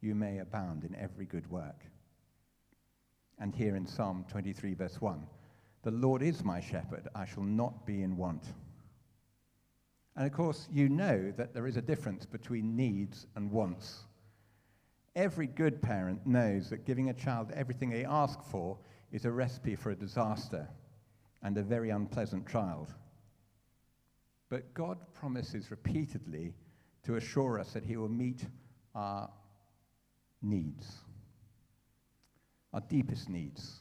you 0.00 0.14
may 0.14 0.38
abound 0.38 0.84
in 0.84 0.94
every 0.96 1.24
good 1.24 1.48
work. 1.50 1.84
And 3.38 3.54
here 3.54 3.76
in 3.76 3.86
Psalm 3.86 4.24
23, 4.28 4.74
verse 4.74 5.00
1 5.00 5.26
The 5.84 5.90
Lord 5.90 6.22
is 6.22 6.44
my 6.44 6.60
shepherd, 6.60 7.08
I 7.14 7.24
shall 7.24 7.44
not 7.44 7.86
be 7.86 8.02
in 8.02 8.16
want. 8.16 8.44
And 10.16 10.26
of 10.26 10.32
course, 10.32 10.66
you 10.72 10.88
know 10.88 11.30
that 11.36 11.52
there 11.52 11.66
is 11.66 11.76
a 11.76 11.82
difference 11.82 12.24
between 12.24 12.74
needs 12.74 13.26
and 13.36 13.50
wants. 13.50 14.04
Every 15.14 15.46
good 15.46 15.82
parent 15.82 16.26
knows 16.26 16.70
that 16.70 16.86
giving 16.86 17.10
a 17.10 17.14
child 17.14 17.52
everything 17.54 17.90
they 17.90 18.04
ask 18.04 18.42
for 18.42 18.78
is 19.12 19.24
a 19.24 19.30
recipe 19.30 19.76
for 19.76 19.90
a 19.90 19.96
disaster 19.96 20.68
and 21.42 21.56
a 21.58 21.62
very 21.62 21.90
unpleasant 21.90 22.48
child. 22.48 22.94
But 24.48 24.72
God 24.74 24.98
promises 25.12 25.70
repeatedly 25.70 26.54
to 27.04 27.16
assure 27.16 27.58
us 27.60 27.72
that 27.72 27.84
He 27.84 27.96
will 27.96 28.08
meet 28.08 28.44
our 28.94 29.28
needs, 30.42 30.92
our 32.72 32.80
deepest 32.88 33.28
needs. 33.28 33.80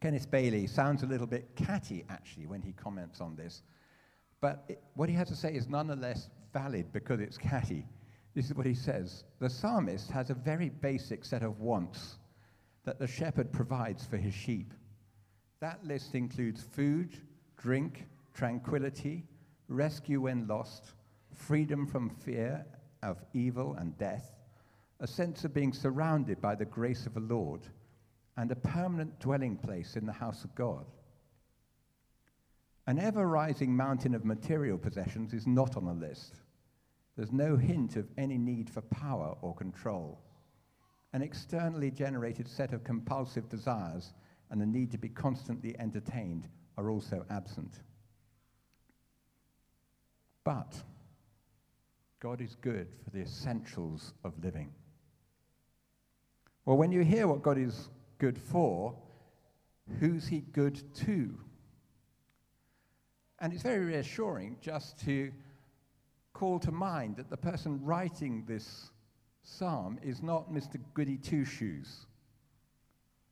Kenneth 0.00 0.30
Bailey 0.30 0.66
sounds 0.66 1.02
a 1.02 1.06
little 1.06 1.26
bit 1.26 1.56
catty, 1.56 2.04
actually, 2.08 2.46
when 2.46 2.62
he 2.62 2.72
comments 2.72 3.20
on 3.20 3.34
this. 3.34 3.62
But 4.40 4.64
it, 4.68 4.82
what 4.94 5.08
he 5.08 5.14
has 5.16 5.28
to 5.28 5.36
say 5.36 5.52
is 5.54 5.68
nonetheless 5.68 6.28
valid 6.52 6.92
because 6.92 7.20
it's 7.20 7.38
catty. 7.38 7.86
This 8.34 8.46
is 8.46 8.54
what 8.54 8.66
he 8.66 8.74
says 8.74 9.24
The 9.40 9.50
psalmist 9.50 10.10
has 10.10 10.30
a 10.30 10.34
very 10.34 10.68
basic 10.68 11.24
set 11.24 11.42
of 11.42 11.60
wants 11.60 12.18
that 12.84 12.98
the 12.98 13.06
shepherd 13.06 13.52
provides 13.52 14.06
for 14.06 14.16
his 14.16 14.34
sheep. 14.34 14.72
That 15.60 15.84
list 15.84 16.14
includes 16.14 16.62
food, 16.62 17.18
drink, 17.56 18.06
tranquility, 18.32 19.26
rescue 19.68 20.22
when 20.22 20.46
lost, 20.46 20.94
freedom 21.34 21.86
from 21.86 22.10
fear 22.10 22.64
of 23.02 23.18
evil 23.34 23.74
and 23.74 23.96
death, 23.98 24.36
a 25.00 25.06
sense 25.06 25.44
of 25.44 25.52
being 25.54 25.72
surrounded 25.72 26.40
by 26.40 26.54
the 26.54 26.64
grace 26.64 27.06
of 27.06 27.14
the 27.14 27.20
Lord, 27.20 27.62
and 28.36 28.50
a 28.50 28.56
permanent 28.56 29.18
dwelling 29.20 29.56
place 29.56 29.96
in 29.96 30.06
the 30.06 30.12
house 30.12 30.44
of 30.44 30.54
God. 30.54 30.86
An 32.88 32.98
ever 32.98 33.28
rising 33.28 33.76
mountain 33.76 34.14
of 34.14 34.24
material 34.24 34.78
possessions 34.78 35.34
is 35.34 35.46
not 35.46 35.76
on 35.76 35.84
the 35.84 35.92
list. 35.92 36.36
There's 37.16 37.32
no 37.32 37.54
hint 37.54 37.96
of 37.96 38.08
any 38.16 38.38
need 38.38 38.70
for 38.70 38.80
power 38.80 39.36
or 39.42 39.54
control. 39.54 40.18
An 41.12 41.20
externally 41.20 41.90
generated 41.90 42.48
set 42.48 42.72
of 42.72 42.84
compulsive 42.84 43.46
desires 43.50 44.14
and 44.50 44.58
the 44.58 44.64
need 44.64 44.90
to 44.92 44.96
be 44.96 45.10
constantly 45.10 45.78
entertained 45.78 46.48
are 46.78 46.88
also 46.88 47.26
absent. 47.28 47.74
But 50.42 50.82
God 52.20 52.40
is 52.40 52.56
good 52.62 52.88
for 53.04 53.10
the 53.10 53.20
essentials 53.20 54.14
of 54.24 54.32
living. 54.42 54.72
Well, 56.64 56.78
when 56.78 56.90
you 56.90 57.04
hear 57.04 57.26
what 57.26 57.42
God 57.42 57.58
is 57.58 57.90
good 58.16 58.38
for, 58.38 58.96
who's 60.00 60.26
he 60.26 60.40
good 60.40 60.80
to? 61.04 61.38
And 63.40 63.52
it's 63.52 63.62
very 63.62 63.84
reassuring 63.84 64.56
just 64.60 64.98
to 65.04 65.30
call 66.32 66.58
to 66.60 66.72
mind 66.72 67.16
that 67.16 67.30
the 67.30 67.36
person 67.36 67.80
writing 67.84 68.44
this 68.46 68.90
psalm 69.42 69.98
is 70.02 70.22
not 70.22 70.52
Mr. 70.52 70.80
Goody 70.94 71.16
Two 71.16 71.44
Shoes. 71.44 72.06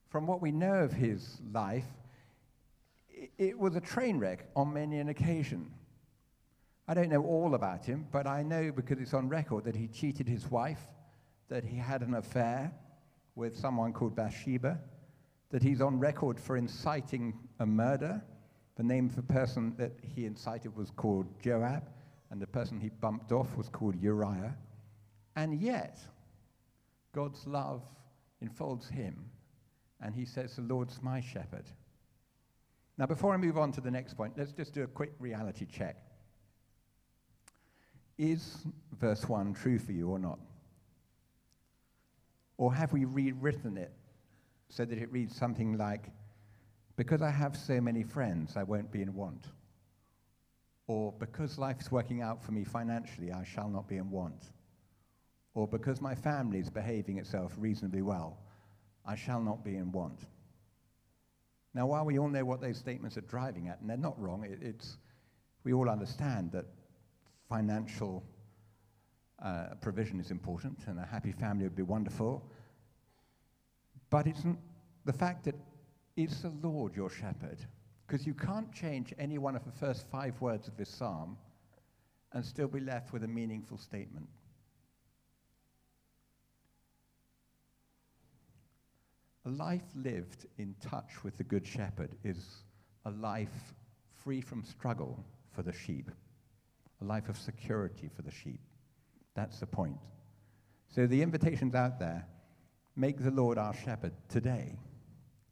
From 0.08 0.26
what 0.26 0.40
we 0.40 0.52
know 0.52 0.84
of 0.84 0.92
his 0.92 1.38
life, 1.52 1.86
it 3.38 3.58
was 3.58 3.76
a 3.76 3.80
train 3.80 4.18
wreck 4.18 4.46
on 4.54 4.72
many 4.72 4.98
an 4.98 5.08
occasion. 5.08 5.70
I 6.88 6.94
don't 6.94 7.08
know 7.08 7.24
all 7.24 7.54
about 7.54 7.84
him, 7.84 8.06
but 8.12 8.26
I 8.26 8.42
know 8.42 8.70
because 8.70 9.00
it's 9.00 9.14
on 9.14 9.28
record 9.28 9.64
that 9.64 9.74
he 9.74 9.88
cheated 9.88 10.28
his 10.28 10.50
wife, 10.50 10.80
that 11.48 11.64
he 11.64 11.76
had 11.76 12.02
an 12.02 12.14
affair 12.14 12.72
with 13.34 13.56
someone 13.56 13.92
called 13.92 14.14
Bathsheba, 14.14 14.78
that 15.50 15.62
he's 15.62 15.80
on 15.80 15.98
record 15.98 16.38
for 16.38 16.56
inciting 16.56 17.34
a 17.58 17.66
murder. 17.66 18.22
The 18.76 18.82
name 18.82 19.08
the 19.08 19.22
person 19.22 19.74
that 19.78 19.92
he 20.02 20.26
incited 20.26 20.76
was 20.76 20.90
called 20.90 21.26
Joab, 21.40 21.88
and 22.30 22.40
the 22.40 22.46
person 22.46 22.78
he 22.78 22.90
bumped 22.90 23.32
off 23.32 23.56
was 23.56 23.68
called 23.68 24.00
Uriah. 24.00 24.54
And 25.34 25.60
yet, 25.60 25.98
God's 27.14 27.46
love 27.46 27.82
enfolds 28.42 28.88
him, 28.88 29.30
and 30.02 30.14
he 30.14 30.26
says, 30.26 30.56
The 30.56 30.62
Lord's 30.62 31.02
my 31.02 31.20
shepherd. 31.20 31.64
Now, 32.98 33.06
before 33.06 33.32
I 33.32 33.36
move 33.36 33.58
on 33.58 33.72
to 33.72 33.80
the 33.80 33.90
next 33.90 34.14
point, 34.14 34.34
let's 34.36 34.52
just 34.52 34.72
do 34.72 34.82
a 34.82 34.86
quick 34.86 35.12
reality 35.18 35.66
check. 35.66 35.96
Is 38.18 38.64
verse 38.98 39.28
1 39.28 39.54
true 39.54 39.78
for 39.78 39.92
you 39.92 40.08
or 40.08 40.18
not? 40.18 40.38
Or 42.56 42.74
have 42.74 42.92
we 42.92 43.04
rewritten 43.04 43.76
it 43.76 43.92
so 44.68 44.84
that 44.84 44.96
it 44.96 45.12
reads 45.12 45.36
something 45.36 45.76
like, 45.76 46.10
Because 46.96 47.20
I 47.20 47.30
have 47.30 47.56
so 47.56 47.80
many 47.80 48.02
friends, 48.02 48.56
I 48.56 48.62
won't 48.62 48.90
be 48.90 49.02
in 49.02 49.14
want? 49.14 49.46
Or 50.86 51.12
because 51.18 51.58
life's 51.58 51.92
working 51.92 52.22
out 52.22 52.42
for 52.42 52.52
me 52.52 52.64
financially, 52.64 53.32
I 53.32 53.44
shall 53.44 53.68
not 53.68 53.86
be 53.86 53.96
in 53.96 54.10
want? 54.10 54.52
Or 55.54 55.68
because 55.68 56.00
my 56.00 56.14
family 56.14 56.58
is 56.58 56.70
behaving 56.70 57.18
itself 57.18 57.54
reasonably 57.58 58.02
well, 58.02 58.38
I 59.04 59.14
shall 59.14 59.40
not 59.40 59.64
be 59.64 59.76
in 59.76 59.92
want? 59.92 60.20
Now, 61.74 61.86
while 61.86 62.06
we 62.06 62.18
all 62.18 62.28
know 62.28 62.44
what 62.44 62.62
those 62.62 62.78
statements 62.78 63.18
are 63.18 63.22
driving 63.22 63.68
at, 63.68 63.80
and 63.80 63.90
they're 63.90 63.98
not 63.98 64.18
wrong, 64.18 64.44
it, 64.44 64.58
it's, 64.62 64.96
we 65.64 65.74
all 65.74 65.90
understand 65.90 66.52
that 66.52 66.64
financial 67.48 68.24
uh, 69.44 69.74
provision 69.82 70.18
is 70.18 70.30
important, 70.30 70.78
and 70.86 70.98
a 70.98 71.04
happy 71.04 71.32
family 71.32 71.64
would 71.64 71.76
be 71.76 71.82
wonderful. 71.82 72.50
But 74.08 74.26
it's 74.26 74.42
the 75.04 75.12
fact 75.12 75.44
that 75.44 75.54
it's 76.16 76.40
the 76.40 76.52
Lord 76.62 76.96
your 76.96 77.10
shepherd, 77.10 77.58
because 78.06 78.26
you 78.26 78.34
can't 78.34 78.72
change 78.72 79.12
any 79.18 79.38
one 79.38 79.56
of 79.56 79.64
the 79.64 79.72
first 79.72 80.06
five 80.10 80.40
words 80.40 80.68
of 80.68 80.76
this 80.76 80.88
psalm 80.88 81.36
and 82.32 82.44
still 82.44 82.68
be 82.68 82.80
left 82.80 83.12
with 83.12 83.24
a 83.24 83.28
meaningful 83.28 83.78
statement. 83.78 84.28
A 89.44 89.50
life 89.50 89.84
lived 89.94 90.46
in 90.58 90.74
touch 90.80 91.22
with 91.22 91.36
the 91.36 91.44
Good 91.44 91.66
Shepherd 91.66 92.10
is 92.24 92.64
a 93.04 93.10
life 93.10 93.74
free 94.24 94.40
from 94.40 94.64
struggle 94.64 95.24
for 95.52 95.62
the 95.62 95.72
sheep, 95.72 96.10
a 97.00 97.04
life 97.04 97.28
of 97.28 97.38
security 97.38 98.10
for 98.14 98.22
the 98.22 98.30
sheep. 98.32 98.60
That's 99.34 99.60
the 99.60 99.66
point. 99.66 99.98
So 100.88 101.06
the 101.06 101.22
invitation's 101.22 101.74
out 101.74 102.00
there. 102.00 102.26
Make 102.96 103.22
the 103.22 103.30
Lord 103.30 103.56
our 103.56 103.74
shepherd 103.74 104.12
today. 104.28 104.78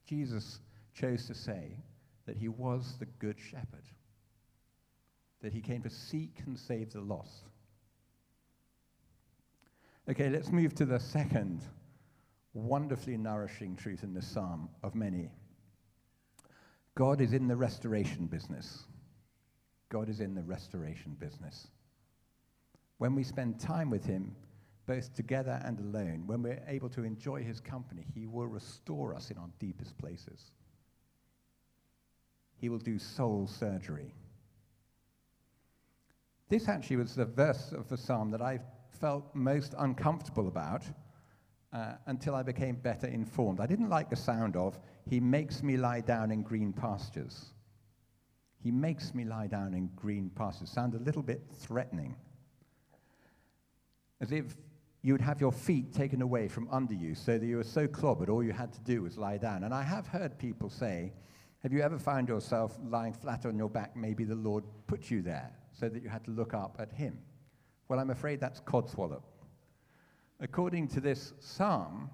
Jesus 0.07 0.61
chose 0.95 1.27
to 1.27 1.35
say 1.35 1.77
that 2.27 2.37
he 2.37 2.49
was 2.49 2.97
the 2.99 3.07
good 3.19 3.39
shepherd, 3.39 3.85
that 5.43 5.53
he 5.53 5.61
came 5.61 5.83
to 5.83 5.91
seek 5.91 6.43
and 6.47 6.59
save 6.59 6.93
the 6.93 7.01
lost. 7.01 7.45
Okay, 10.09 10.29
let's 10.29 10.51
move 10.51 10.75
to 10.75 10.85
the 10.85 11.01
second 11.01 11.63
wonderfully 12.53 13.17
nourishing 13.17 13.75
truth 13.75 14.03
in 14.03 14.15
this 14.15 14.27
psalm 14.27 14.69
of 14.83 14.95
many. 14.95 15.31
God 16.95 17.21
is 17.21 17.33
in 17.33 17.49
the 17.49 17.57
restoration 17.57 18.27
business. 18.27 18.85
God 19.89 20.09
is 20.09 20.21
in 20.21 20.35
the 20.35 20.43
restoration 20.43 21.17
business. 21.19 21.69
When 22.99 23.15
we 23.15 23.25
spend 23.25 23.59
time 23.59 23.91
with 23.91 24.05
Him, 24.05 24.35
both 24.87 25.15
together 25.15 25.61
and 25.65 25.79
alone, 25.81 26.25
when 26.27 26.43
we're 26.43 26.63
able 26.69 26.89
to 26.91 27.05
enjoy 27.05 27.43
His 27.43 27.61
company, 27.61 28.05
He 28.15 28.27
will 28.27 28.47
restore 28.47 29.15
us 29.15 29.31
in 29.31 29.39
our 29.39 29.49
deepest 29.59 29.97
places. 29.99 30.51
He 32.57 32.69
will 32.69 32.79
do 32.79 32.99
soul 32.99 33.47
surgery. 33.47 34.15
This 36.49 36.69
actually 36.69 36.97
was 36.97 37.15
the 37.15 37.25
verse 37.25 37.73
of 37.73 37.89
the 37.89 37.97
psalm 37.97 38.31
that 38.31 38.43
I 38.43 38.61
felt 39.01 39.35
most 39.35 39.75
uncomfortable 39.79 40.49
about 40.49 40.85
uh, 41.73 41.95
until 42.07 42.35
I 42.35 42.43
became 42.43 42.77
better 42.77 43.07
informed. 43.07 43.61
I 43.61 43.67
didn't 43.67 43.89
like 43.89 44.09
the 44.09 44.17
sound 44.17 44.57
of, 44.57 44.79
He 45.09 45.21
makes 45.21 45.63
me 45.63 45.77
lie 45.77 46.01
down 46.01 46.31
in 46.31 46.43
green 46.43 46.73
pastures. 46.73 47.47
He 48.63 48.71
makes 48.71 49.15
me 49.15 49.25
lie 49.25 49.47
down 49.47 49.75
in 49.75 49.91
green 49.95 50.31
pastures. 50.31 50.71
Sound 50.71 50.95
a 50.95 50.99
little 50.99 51.23
bit 51.23 51.43
threatening. 51.59 52.17
As 54.21 54.33
if 54.33 54.57
you 55.05 55.15
would 55.15 55.21
have 55.21 55.41
your 55.41 55.53
feet 55.53 55.93
taken 55.93 56.21
away 56.21 56.49
from 56.49 56.67
under 56.73 56.95
you 56.95 57.15
so 57.15 57.39
that 57.39 57.47
you 57.47 57.59
were 57.59 57.63
so 57.63 57.87
clobbered, 57.87 58.29
all 58.29 58.43
you 58.43 58.53
had 58.53 58.73
to 58.73 58.81
do 58.81 59.03
was 59.03 59.17
lie 59.17 59.37
down. 59.37 59.63
And 59.63 59.73
I 59.73 59.83
have 59.83 60.09
heard 60.09 60.37
people 60.37 60.69
say, 60.69 61.13
Have 61.63 61.73
you 61.73 61.83
ever 61.83 61.99
found 61.99 62.29
yourself 62.29 62.77
lying 62.83 63.13
flat 63.13 63.47
on 63.47 63.57
your 63.57 63.71
back? 63.71 63.95
Maybe 63.95 64.25
the 64.25 64.35
Lord 64.35 64.65
put 64.89 65.09
you 65.11 65.23
there 65.23 65.53
so 65.71 65.89
that 65.89 66.03
you 66.03 66.09
had 66.09 66.25
to 66.25 66.33
look 66.33 66.55
up 66.55 66.77
at 66.81 66.91
Him. 66.91 67.19
Well, 67.87 68.01
I'm 68.01 68.11
afraid 68.11 68.41
that's 68.41 68.61
codswallop 68.61 69.23
according 70.41 70.89
to 70.89 71.01
this 71.01 71.33
psalm, 71.41 72.11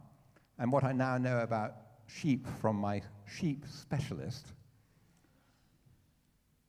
and 0.59 0.71
what 0.71 0.85
I 0.85 0.93
now 0.93 1.19
know 1.19 1.41
about 1.41 1.75
sheep 2.07 2.47
from 2.61 2.77
my 2.77 3.03
sheep 3.27 3.65
specialist, 3.69 4.53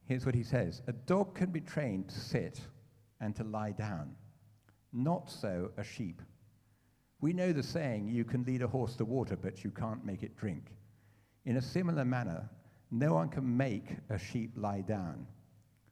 here's 0.06 0.26
what 0.26 0.36
he 0.36 0.44
says 0.44 0.82
A 0.88 0.94
dog 0.94 1.36
can 1.36 1.52
be 1.52 1.62
trained 1.62 2.10
to 2.10 2.20
sit 2.20 2.60
and 3.20 3.36
to 3.36 3.44
lie 3.44 3.72
down, 3.72 4.16
not 4.94 5.30
so 5.30 5.72
a 5.78 5.84
sheep. 5.84 6.22
We 7.22 7.34
know 7.34 7.54
the 7.54 7.64
saying, 7.64 8.10
you 8.10 8.26
can 8.26 8.44
lead 8.44 8.62
a 8.62 8.68
horse 8.68 8.96
to 8.98 9.06
water, 9.06 9.36
but 9.36 9.64
you 9.64 9.72
can't 9.72 10.06
make 10.06 10.24
it 10.24 10.38
drink. 10.38 10.72
In 11.46 11.58
a 11.58 11.62
similar 11.62 12.04
manner, 12.06 12.50
no 12.90 13.14
one 13.14 13.30
can 13.30 13.58
make 13.58 13.96
a 14.10 14.18
sheep 14.18 14.52
lie 14.56 14.82
down. 14.82 15.28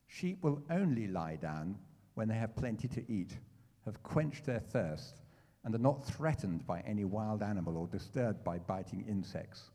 Sheep 0.08 0.44
will 0.44 0.62
only 0.70 1.08
lie 1.08 1.36
down 1.36 1.78
when 2.16 2.28
they 2.28 2.36
have 2.36 2.56
plenty 2.56 2.88
to 2.90 3.12
eat, 3.12 3.38
have 3.86 4.02
quenched 4.04 4.46
their 4.46 4.60
thirst, 4.60 5.22
and 5.64 5.76
are 5.76 5.80
not 5.80 6.06
threatened 6.06 6.66
by 6.66 6.82
any 6.82 7.06
wild 7.06 7.44
animal 7.44 7.78
or 7.78 7.88
disturbed 7.88 8.44
by 8.44 8.58
biting 8.58 9.06
insects. 9.08 9.72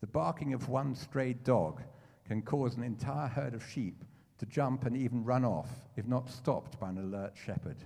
The 0.00 0.06
barking 0.06 0.54
of 0.54 0.68
one 0.68 0.94
stray 0.94 1.32
dog 1.32 1.82
can 2.26 2.42
cause 2.42 2.76
an 2.76 2.84
entire 2.84 3.28
herd 3.28 3.54
of 3.54 3.66
sheep 3.66 4.04
to 4.38 4.46
jump 4.46 4.86
and 4.86 4.96
even 4.96 5.24
run 5.24 5.44
off 5.44 5.68
if 5.96 6.06
not 6.06 6.30
stopped 6.30 6.78
by 6.78 6.88
an 6.88 6.98
alert 6.98 7.32
shepherd. 7.34 7.76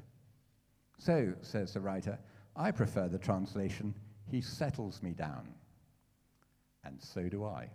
So, 0.99 1.35
says 1.43 1.75
the 1.75 1.81
writer, 1.81 2.19
I 2.57 2.71
prefer 2.71 3.09
the 3.09 3.19
translation, 3.19 3.95
He 4.31 4.41
settles 4.41 5.03
me 5.03 5.11
down. 5.11 5.49
And 6.85 7.03
so 7.03 7.29
do 7.29 7.45
I. 7.45 7.69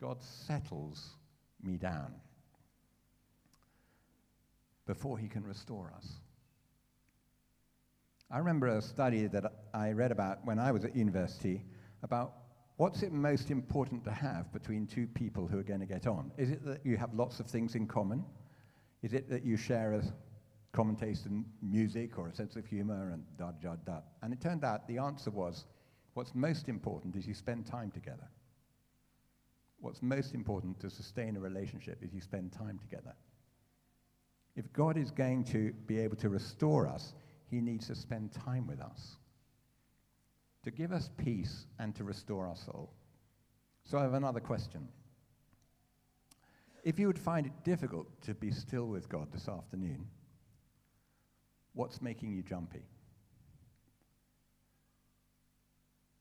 God 0.00 0.22
settles 0.22 1.16
me 1.62 1.76
down 1.76 2.14
before 4.86 5.18
He 5.18 5.28
can 5.28 5.44
restore 5.44 5.92
us. 5.96 6.20
I 8.30 8.38
remember 8.38 8.66
a 8.66 8.82
study 8.82 9.26
that 9.28 9.44
I 9.72 9.92
read 9.92 10.10
about 10.10 10.44
when 10.44 10.58
I 10.58 10.72
was 10.72 10.84
at 10.84 10.96
university 10.96 11.62
about 12.02 12.34
what's 12.76 13.02
it 13.02 13.12
most 13.12 13.50
important 13.50 14.04
to 14.04 14.10
have 14.10 14.52
between 14.52 14.86
two 14.86 15.06
people 15.06 15.46
who 15.46 15.58
are 15.58 15.64
going 15.64 15.80
to 15.80 15.86
get 15.86 16.06
on? 16.06 16.32
Is 16.36 16.50
it 16.50 16.64
that 16.64 16.84
you 16.84 16.96
have 16.96 17.14
lots 17.14 17.40
of 17.40 17.46
things 17.46 17.74
in 17.74 17.86
common? 17.86 18.24
Is 19.02 19.12
it 19.12 19.30
that 19.30 19.44
you 19.44 19.56
share 19.56 19.92
a 19.92 20.02
common 20.76 20.94
taste 20.94 21.24
in 21.26 21.44
music 21.62 22.18
or 22.18 22.28
a 22.28 22.34
sense 22.34 22.54
of 22.54 22.66
humor 22.66 23.12
and 23.12 23.24
da 23.38 23.50
da 23.62 23.76
da? 23.86 24.00
And 24.22 24.32
it 24.32 24.40
turned 24.40 24.62
out 24.62 24.86
the 24.86 24.98
answer 24.98 25.30
was 25.30 25.64
what's 26.14 26.34
most 26.34 26.68
important 26.68 27.16
is 27.16 27.26
you 27.26 27.34
spend 27.34 27.66
time 27.66 27.90
together. 27.90 28.28
What's 29.80 30.02
most 30.02 30.34
important 30.34 30.78
to 30.80 30.90
sustain 30.90 31.36
a 31.36 31.40
relationship 31.40 32.02
is 32.02 32.12
you 32.12 32.20
spend 32.20 32.52
time 32.52 32.78
together. 32.78 33.14
If 34.54 34.70
God 34.72 34.96
is 34.96 35.10
going 35.10 35.44
to 35.44 35.72
be 35.86 35.98
able 35.98 36.16
to 36.16 36.28
restore 36.28 36.86
us, 36.86 37.14
he 37.50 37.60
needs 37.60 37.86
to 37.86 37.94
spend 37.94 38.32
time 38.32 38.66
with 38.66 38.80
us 38.80 39.16
to 40.66 40.70
give 40.72 40.92
us 40.92 41.10
peace 41.16 41.66
and 41.78 41.94
to 41.94 42.02
restore 42.02 42.48
our 42.48 42.56
soul. 42.56 42.90
So 43.84 43.98
I 43.98 44.02
have 44.02 44.14
another 44.14 44.40
question. 44.40 44.88
If 46.82 46.98
you 46.98 47.06
would 47.06 47.18
find 47.18 47.46
it 47.46 47.52
difficult 47.64 48.08
to 48.22 48.34
be 48.34 48.50
still 48.50 48.86
with 48.86 49.08
God 49.08 49.28
this 49.32 49.48
afternoon, 49.48 50.06
what's 51.76 52.02
making 52.02 52.32
you 52.32 52.42
jumpy? 52.42 52.82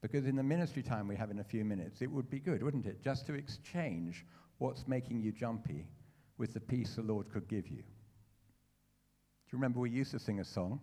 Because 0.02 0.28
in 0.28 0.36
the 0.36 0.44
ministry 0.44 0.84
time 0.84 1.08
we 1.08 1.16
have 1.16 1.32
in 1.32 1.40
a 1.40 1.44
few 1.44 1.66
minutes, 1.66 2.02
it 2.02 2.12
would 2.12 2.30
be 2.30 2.40
good, 2.40 2.62
wouldn't 2.62 2.86
it, 2.86 3.02
just 3.04 3.26
to 3.26 3.34
exchange 3.34 4.24
what's 4.60 4.88
making 4.88 5.22
you 5.22 5.32
jumpy 5.32 5.88
with 6.38 6.54
the 6.54 6.60
peace 6.60 6.96
the 6.96 7.02
Lord 7.02 7.32
could 7.32 7.48
give 7.48 7.68
you. 7.68 7.78
Do 7.78 9.52
you 9.52 9.58
remember 9.58 9.80
we 9.80 9.90
used 9.90 10.12
to 10.12 10.20
sing 10.20 10.42
a 10.42 10.46
song? 10.46 10.80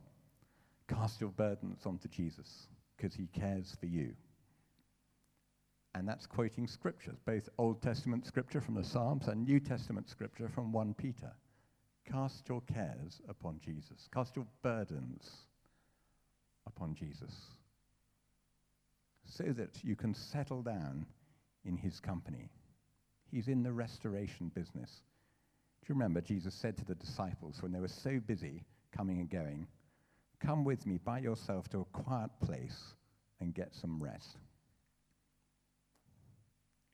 Cast 0.88 1.20
your 1.20 1.30
burdens 1.30 1.86
onto 1.86 2.08
Jesus 2.08 2.66
because 2.96 3.14
he 3.14 3.28
cares 3.28 3.76
for 3.78 3.86
you. 3.86 4.12
And 5.94 6.08
that's 6.08 6.26
quoting 6.26 6.66
scriptures, 6.66 7.18
both 7.26 7.48
Old 7.58 7.82
Testament 7.82 8.26
scripture 8.26 8.62
from 8.62 8.74
the 8.74 8.84
Psalms 8.84 9.28
and 9.28 9.44
New 9.44 9.60
Testament 9.60 10.08
scripture 10.08 10.48
from 10.48 10.72
1 10.72 10.94
Peter. 10.94 11.32
Cast 12.10 12.48
your 12.48 12.62
cares 12.62 13.20
upon 13.28 13.60
Jesus. 13.64 14.08
Cast 14.12 14.36
your 14.36 14.46
burdens 14.62 15.30
upon 16.66 16.94
Jesus 16.94 17.32
so 19.24 19.44
that 19.56 19.82
you 19.82 19.96
can 19.96 20.14
settle 20.14 20.62
down 20.62 21.06
in 21.64 21.76
his 21.76 22.00
company. 22.00 22.50
He's 23.30 23.48
in 23.48 23.62
the 23.62 23.72
restoration 23.72 24.50
business. 24.54 24.90
Do 25.80 25.86
you 25.88 25.94
remember 25.94 26.20
Jesus 26.20 26.54
said 26.54 26.76
to 26.78 26.84
the 26.84 26.94
disciples 26.94 27.58
when 27.60 27.72
they 27.72 27.80
were 27.80 27.88
so 27.88 28.20
busy 28.26 28.64
coming 28.94 29.20
and 29.20 29.30
going, 29.30 29.66
Come 30.40 30.64
with 30.64 30.86
me 30.86 30.98
by 30.98 31.20
yourself 31.20 31.68
to 31.68 31.80
a 31.80 31.84
quiet 32.02 32.30
place 32.44 32.94
and 33.40 33.54
get 33.54 33.74
some 33.74 34.02
rest. 34.02 34.38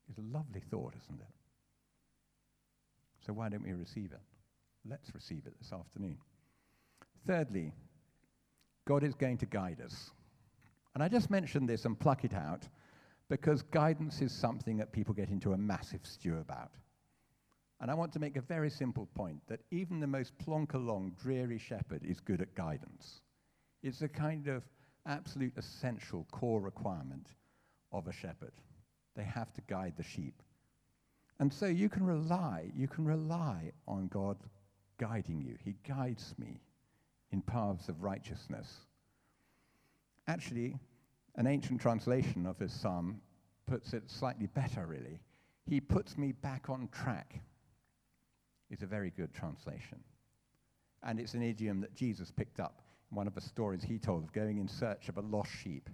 It's 0.09 0.19
a 0.19 0.37
lovely 0.37 0.63
thought, 0.71 0.95
isn't 1.05 1.21
it? 1.21 1.35
So 3.27 3.33
why 3.33 3.49
don't 3.49 3.63
we 3.63 3.73
receive 3.73 4.13
it? 4.13 4.21
Let's 4.85 5.15
receive 5.15 5.43
it 5.47 5.55
this 5.61 5.73
afternoon. 5.73 6.19
Thirdly, 7.27 7.73
God 8.87 9.05
is 9.05 9.15
going 9.15 9.39
to 9.39 9.47
guide 9.47 9.81
us. 9.85 10.11
And 10.95 11.03
I 11.03 11.09
just 11.09 11.31
mention 11.31 11.67
this 11.67 11.85
and 11.85 11.99
pluck 11.99 12.25
it 12.25 12.35
out 12.35 12.67
because 13.29 13.63
guidance 13.63 14.23
is 14.23 14.33
something 14.33 14.77
that 14.79 14.93
people 14.93 15.15
get 15.15 15.29
into 15.29 15.53
a 15.53 15.59
massive 15.59 16.01
stew 16.05 16.39
about. 16.39 16.73
And 17.81 17.91
I 17.91 17.95
want 17.95 18.13
to 18.15 18.19
make 18.19 18.37
a 18.37 18.41
very 18.41 18.71
simple 18.71 19.07
point 19.15 19.41
that 19.47 19.61
even 19.71 20.01
the 20.01 20.07
most 20.07 20.37
plonk 20.39 20.75
along, 20.75 21.13
dreary 21.23 21.59
shepherd 21.59 22.03
is 22.05 22.19
good 22.19 22.41
at 22.41 22.55
guidance. 22.55 23.21
It's 23.83 24.03
a 24.03 24.09
kind 24.09 24.49
of 24.49 24.65
absolute 25.07 25.53
essential 25.57 26.27
core 26.33 26.61
requirement 26.61 27.29
of 27.93 28.09
a 28.09 28.13
shepherd. 28.13 28.53
They 29.15 29.23
have 29.23 29.53
to 29.55 29.61
guide 29.69 29.95
the 29.97 30.03
sheep. 30.03 30.43
And 31.39 31.53
so 31.53 31.67
you 31.67 31.89
can 31.89 32.05
rely, 32.05 32.71
you 32.75 32.89
can 32.89 33.05
rely 33.05 33.71
on 33.87 34.09
God 34.09 34.37
guiding 34.99 35.41
you. 35.41 35.57
He 35.65 35.77
guides 35.87 36.35
me 36.39 36.61
in 37.31 37.43
paths 37.43 37.89
of 37.89 38.03
righteousness. 38.03 38.73
Actually, 40.27 40.77
an 41.37 41.47
ancient 41.47 41.81
translation 41.81 42.47
of 42.47 42.59
this 42.59 42.73
psalm 42.73 43.21
puts 43.67 43.93
it 43.93 44.11
slightly 44.11 44.47
better, 44.47 44.87
really. 44.87 45.21
He 45.67 45.81
puts 45.81 46.17
me 46.19 46.33
back 46.33 46.69
on 46.69 46.89
track 46.93 47.41
is 48.71 48.83
a 48.83 48.87
very 48.87 49.11
good 49.11 49.33
translation. 49.33 49.99
And 51.03 51.21
it's 51.21 51.35
an 51.35 51.43
idiom 51.43 51.81
that 51.81 51.95
Jesus 51.95 52.31
picked 52.31 52.61
up 52.61 52.83
in 53.11 53.17
one 53.17 53.27
of 53.27 53.35
the 53.35 53.41
stories 53.41 53.83
he 53.83 53.99
told 53.99 54.25
of 54.25 54.33
going 54.33 54.59
in 54.59 54.69
search 54.69 55.09
of 55.09 55.17
a 55.17 55.23
lost 55.23 55.51
sheep. 55.51 55.89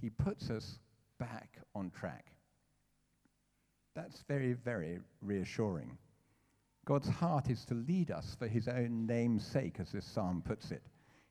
He 0.00 0.10
puts 0.10 0.50
us 0.50 0.78
back 1.18 1.58
on 1.74 1.90
track. 1.90 2.26
That's 3.94 4.22
very, 4.28 4.52
very 4.52 4.98
reassuring. 5.22 5.96
God's 6.86 7.08
heart 7.08 7.50
is 7.50 7.64
to 7.66 7.74
lead 7.74 8.12
us 8.12 8.36
for 8.38 8.46
his 8.46 8.68
own 8.68 9.06
name's 9.06 9.44
sake, 9.44 9.76
as 9.80 9.90
this 9.90 10.06
psalm 10.06 10.40
puts 10.40 10.70
it. 10.70 10.82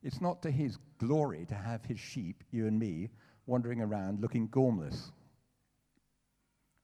It's 0.04 0.22
not 0.22 0.42
to 0.44 0.52
his 0.52 0.78
glory 1.00 1.46
to 1.48 1.56
have 1.56 1.84
his 1.86 2.00
sheep, 2.00 2.44
you 2.52 2.68
and 2.68 2.78
me, 2.78 3.10
wandering 3.48 3.82
around 3.82 4.20
looking 4.20 4.50
gormless. 4.50 5.12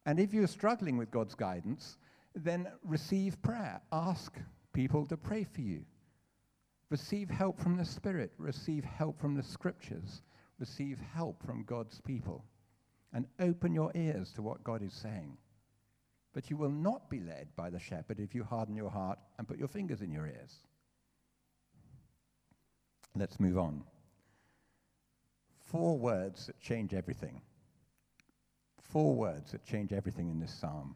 And 0.05 0.19
if 0.19 0.33
you're 0.33 0.47
struggling 0.47 0.97
with 0.97 1.11
God's 1.11 1.35
guidance, 1.35 1.97
then 2.33 2.67
receive 2.83 3.41
prayer. 3.41 3.81
Ask 3.91 4.37
people 4.73 5.05
to 5.07 5.17
pray 5.17 5.43
for 5.43 5.61
you. 5.61 5.83
Receive 6.89 7.29
help 7.29 7.59
from 7.59 7.75
the 7.75 7.85
Spirit. 7.85 8.31
Receive 8.37 8.85
help 8.85 9.19
from 9.19 9.35
the 9.35 9.43
Scriptures. 9.43 10.21
Receive 10.59 10.97
help 11.13 11.43
from 11.45 11.63
God's 11.63 11.99
people. 12.01 12.45
And 13.13 13.27
open 13.39 13.73
your 13.73 13.91
ears 13.95 14.31
to 14.33 14.41
what 14.41 14.63
God 14.63 14.81
is 14.81 14.93
saying. 14.93 15.37
But 16.33 16.49
you 16.49 16.57
will 16.57 16.71
not 16.71 17.09
be 17.09 17.19
led 17.19 17.47
by 17.55 17.69
the 17.69 17.79
shepherd 17.79 18.19
if 18.19 18.33
you 18.33 18.43
harden 18.43 18.75
your 18.75 18.89
heart 18.89 19.19
and 19.37 19.47
put 19.47 19.57
your 19.57 19.67
fingers 19.67 20.01
in 20.01 20.11
your 20.11 20.25
ears. 20.25 20.55
Let's 23.15 23.39
move 23.39 23.57
on. 23.57 23.83
Four 25.59 25.97
words 25.97 26.47
that 26.47 26.59
change 26.59 26.93
everything. 26.93 27.41
Four 28.81 29.15
words 29.15 29.51
that 29.51 29.65
change 29.65 29.91
everything 29.91 30.29
in 30.29 30.39
this 30.39 30.53
psalm 30.53 30.95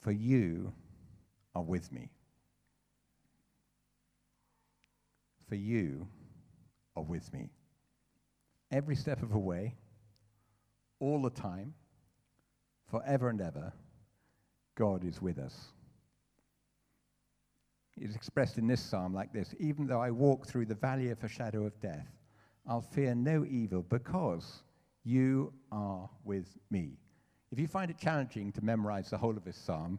for 0.00 0.12
you 0.12 0.72
are 1.54 1.62
with 1.62 1.92
me. 1.92 2.10
For 5.48 5.56
you 5.56 6.08
are 6.96 7.02
with 7.02 7.32
me. 7.32 7.50
Every 8.70 8.96
step 8.96 9.22
of 9.22 9.30
the 9.30 9.38
way, 9.38 9.74
all 11.00 11.22
the 11.22 11.30
time, 11.30 11.74
forever 12.90 13.28
and 13.28 13.40
ever, 13.40 13.72
God 14.76 15.04
is 15.04 15.22
with 15.22 15.38
us. 15.38 15.68
It's 17.96 18.16
expressed 18.16 18.56
in 18.56 18.66
this 18.66 18.80
psalm 18.80 19.14
like 19.14 19.32
this 19.32 19.54
Even 19.58 19.86
though 19.86 20.00
I 20.00 20.10
walk 20.10 20.46
through 20.46 20.66
the 20.66 20.74
valley 20.74 21.10
of 21.10 21.20
the 21.20 21.28
shadow 21.28 21.64
of 21.64 21.78
death, 21.80 22.06
I'll 22.66 22.80
fear 22.80 23.14
no 23.14 23.44
evil 23.48 23.82
because 23.82 24.62
you 25.04 25.52
are 25.72 26.08
with 26.24 26.56
me. 26.70 26.98
If 27.52 27.58
you 27.58 27.66
find 27.66 27.90
it 27.90 27.98
challenging 27.98 28.52
to 28.52 28.64
memorize 28.64 29.10
the 29.10 29.18
whole 29.18 29.36
of 29.36 29.44
this 29.44 29.56
psalm, 29.56 29.98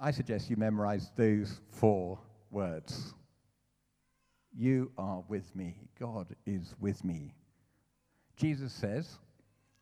I 0.00 0.10
suggest 0.10 0.50
you 0.50 0.56
memorize 0.56 1.10
those 1.16 1.60
four 1.70 2.18
words. 2.50 3.14
You 4.56 4.90
are 4.98 5.22
with 5.28 5.54
me. 5.54 5.76
God 5.98 6.34
is 6.46 6.74
with 6.80 7.04
me. 7.04 7.32
Jesus 8.36 8.72
says, 8.72 9.18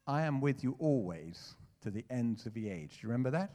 I 0.07 0.23
am 0.23 0.40
with 0.40 0.62
you 0.62 0.77
always 0.79 1.55
to 1.83 1.90
the 1.90 2.05
ends 2.11 2.47
of 2.47 2.55
the 2.55 2.68
age. 2.68 2.99
Do 3.01 3.07
you 3.07 3.09
remember 3.09 3.31
that? 3.31 3.51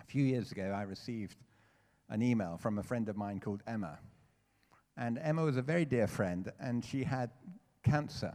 A 0.00 0.04
few 0.04 0.24
years 0.24 0.52
ago, 0.52 0.74
I 0.76 0.82
received 0.82 1.36
an 2.08 2.22
email 2.22 2.58
from 2.60 2.78
a 2.78 2.82
friend 2.82 3.08
of 3.08 3.16
mine 3.16 3.40
called 3.40 3.62
Emma. 3.66 3.98
And 4.96 5.18
Emma 5.18 5.42
was 5.44 5.56
a 5.56 5.62
very 5.62 5.84
dear 5.84 6.06
friend, 6.06 6.52
and 6.58 6.84
she 6.84 7.04
had 7.04 7.30
cancer. 7.84 8.34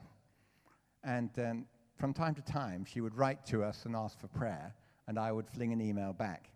And 1.03 1.29
um, 1.37 1.65
from 1.97 2.13
time 2.13 2.35
to 2.35 2.41
time, 2.41 2.85
she 2.85 3.01
would 3.01 3.15
write 3.15 3.45
to 3.47 3.63
us 3.63 3.85
and 3.85 3.95
ask 3.95 4.19
for 4.19 4.27
prayer, 4.27 4.73
and 5.07 5.19
I 5.19 5.31
would 5.31 5.47
fling 5.47 5.73
an 5.73 5.81
email 5.81 6.13
back. 6.13 6.49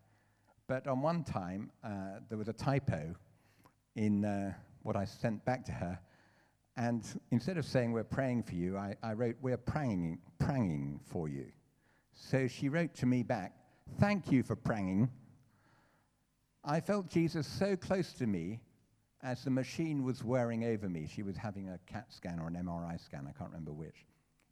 But 0.67 0.87
on 0.87 1.01
one 1.01 1.23
time, 1.23 1.71
uh, 1.83 2.19
there 2.29 2.37
was 2.37 2.47
a 2.47 2.53
typo 2.53 3.15
in 3.95 4.23
uh, 4.23 4.53
what 4.83 4.95
I 4.95 5.05
sent 5.05 5.43
back 5.45 5.65
to 5.65 5.71
her, 5.71 5.99
and 6.79 7.05
instead 7.31 7.57
of 7.57 7.65
saying, 7.65 7.91
We're 7.91 8.05
praying 8.05 8.43
for 8.43 8.55
you, 8.55 8.77
I, 8.77 8.95
I 9.03 9.11
wrote, 9.11 9.35
We're 9.41 9.57
praying, 9.57 10.19
praying 10.39 11.01
for 11.05 11.27
you. 11.27 11.51
So 12.13 12.47
she 12.47 12.69
wrote 12.69 12.95
to 12.95 13.05
me 13.05 13.21
back, 13.21 13.53
Thank 13.99 14.31
you 14.31 14.43
for 14.43 14.55
praying. 14.55 15.09
I 16.63 16.79
felt 16.79 17.09
Jesus 17.09 17.45
so 17.45 17.75
close 17.75 18.13
to 18.13 18.27
me 18.27 18.61
as 19.21 19.43
the 19.43 19.49
machine 19.49 20.05
was 20.05 20.23
wearing 20.23 20.63
over 20.63 20.87
me. 20.87 21.05
She 21.13 21.21
was 21.21 21.35
having 21.35 21.67
a 21.67 21.79
CAT 21.85 22.13
scan 22.13 22.39
or 22.39 22.47
an 22.47 22.55
MRI 22.55 22.97
scan, 23.03 23.27
I 23.27 23.37
can't 23.37 23.49
remember 23.49 23.73
which. 23.73 24.05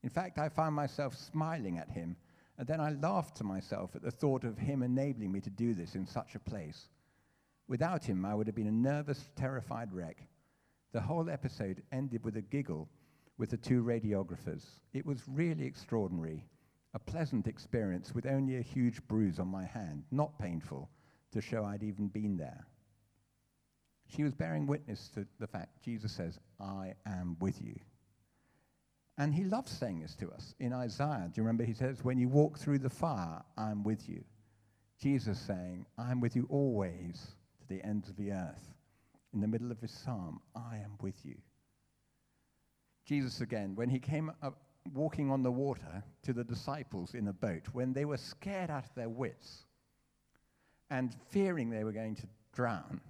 In 0.04 0.10
fact, 0.10 0.38
I 0.38 0.50
found 0.50 0.76
myself 0.76 1.16
smiling 1.16 1.78
at 1.78 1.90
him, 1.90 2.18
and 2.58 2.68
then 2.68 2.82
I 2.82 2.92
laughed 2.92 3.38
to 3.38 3.46
myself 3.46 3.96
at 3.96 4.02
the 4.02 4.12
thought 4.12 4.44
of 4.44 4.58
him 4.58 4.84
enabling 4.84 5.32
me 5.32 5.40
to 5.42 5.50
do 5.50 5.74
this 5.74 5.96
in 5.96 6.06
such 6.06 6.36
a 6.36 6.40
place. 6.40 6.90
Without 7.70 8.04
him, 8.04 8.26
I 8.26 8.36
would 8.36 8.48
have 8.48 8.56
been 8.56 8.68
a 8.68 8.72
nervous, 8.72 9.30
terrified 9.38 9.94
wreck. 9.94 10.28
The 10.94 11.02
whole 11.02 11.30
episode 11.30 11.84
ended 11.92 12.24
with 12.24 12.38
a 12.38 12.42
giggle 12.42 12.90
with 13.38 13.50
the 13.50 13.58
two 13.58 13.84
radiographers. 13.84 14.64
It 14.94 15.06
was 15.06 15.22
really 15.28 15.66
extraordinary, 15.66 16.46
a 16.94 17.00
pleasant 17.00 17.48
experience 17.48 18.16
with 18.16 18.26
only 18.26 18.58
a 18.58 18.62
huge 18.62 19.06
bruise 19.08 19.40
on 19.40 19.48
my 19.48 19.66
hand, 19.66 20.04
not 20.12 20.40
painful, 20.40 20.90
to 21.34 21.42
show 21.42 21.64
I'd 21.66 21.84
even 21.84 22.08
been 22.08 22.38
there. 22.38 22.66
She 24.08 24.24
was 24.24 24.34
bearing 24.34 24.66
witness 24.66 25.10
to 25.10 25.28
the 25.40 25.48
fact 25.48 25.84
Jesus 25.84 26.14
says, 26.14 26.40
I 26.60 26.94
am 27.06 27.36
with 27.40 27.62
you. 27.62 27.76
And 29.18 29.34
he 29.34 29.44
loves 29.44 29.72
saying 29.72 30.00
this 30.00 30.16
to 30.16 30.32
us. 30.32 30.54
In 30.60 30.72
Isaiah, 30.74 31.30
do 31.34 31.42
you 31.42 31.44
remember 31.44 31.64
he 31.64 31.74
says, 31.74 32.04
When 32.04 32.20
you 32.20 32.30
walk 32.30 32.58
through 32.58 32.80
the 32.80 32.90
fire, 32.90 33.42
I'm 33.58 33.84
with 33.84 34.08
you. 34.08 34.24
Jesus 35.00 35.40
saying, 35.40 35.86
I'm 35.98 36.22
with 36.22 36.36
you 36.36 36.48
always 36.50 37.36
to 37.60 37.68
the 37.68 37.84
ends 37.84 38.10
of 38.10 38.16
the 38.16 38.32
earth. 38.32 38.74
In 39.34 39.42
the 39.42 39.48
middle 39.48 39.72
of 39.72 39.80
his 39.80 39.92
psalm, 39.92 40.42
I 40.56 40.78
am 40.78 40.94
with 41.02 41.26
you. 41.26 41.36
Jesus 43.06 43.42
again, 43.42 43.76
when 43.76 43.90
he 43.90 44.00
came 44.00 44.32
up 44.42 44.62
walking 44.94 45.32
on 45.32 45.44
the 45.44 45.52
water 45.52 46.04
to 46.24 46.34
the 46.34 46.44
disciples 46.44 47.14
in 47.14 47.28
a 47.28 47.34
boat, 47.34 47.64
when 47.74 47.94
they 47.94 48.06
were 48.06 48.18
scared 48.18 48.70
out 48.70 48.86
of 48.86 48.96
their 48.96 49.10
wits 49.10 49.66
and 50.90 51.16
fearing 51.30 51.70
they 51.70 51.84
were 51.84 51.92
going 51.92 52.16
to 52.16 52.28
drown, 52.54 53.02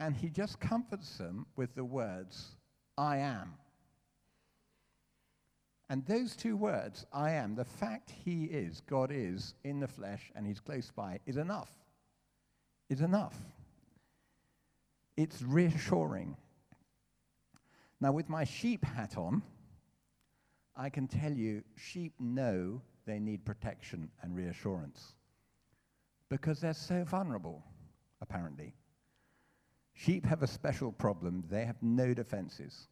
and 0.00 0.16
he 0.16 0.28
just 0.28 0.58
comforts 0.58 1.16
them 1.18 1.46
with 1.56 1.74
the 1.74 1.84
words, 1.84 2.56
I 2.98 3.18
am. 3.18 3.54
And 5.88 6.04
those 6.06 6.34
two 6.34 6.56
words, 6.56 7.06
I 7.12 7.32
am, 7.32 7.54
the 7.54 7.64
fact 7.64 8.10
he 8.10 8.44
is, 8.44 8.80
God 8.88 9.10
is, 9.12 9.54
in 9.62 9.78
the 9.78 9.86
flesh 9.86 10.32
and 10.34 10.46
he's 10.46 10.58
close 10.58 10.90
by, 10.90 11.20
is 11.26 11.36
enough. 11.36 11.70
Is 12.88 13.00
enough. 13.00 13.36
It's 15.16 15.42
reassuring. 15.42 16.36
Now, 18.00 18.12
with 18.12 18.28
my 18.28 18.44
sheep 18.44 18.84
hat 18.84 19.16
on, 19.16 19.42
I 20.74 20.88
can 20.88 21.06
tell 21.06 21.32
you 21.32 21.62
sheep 21.76 22.14
know 22.18 22.80
they 23.06 23.18
need 23.18 23.44
protection 23.44 24.10
and 24.22 24.34
reassurance 24.34 25.14
because 26.28 26.60
they're 26.60 26.72
so 26.72 27.04
vulnerable, 27.04 27.62
apparently. 28.22 28.74
Sheep 29.92 30.24
have 30.24 30.42
a 30.42 30.46
special 30.46 30.90
problem. 30.90 31.44
They 31.50 31.66
have 31.66 31.82
no 31.82 32.14
defenses. 32.14 32.88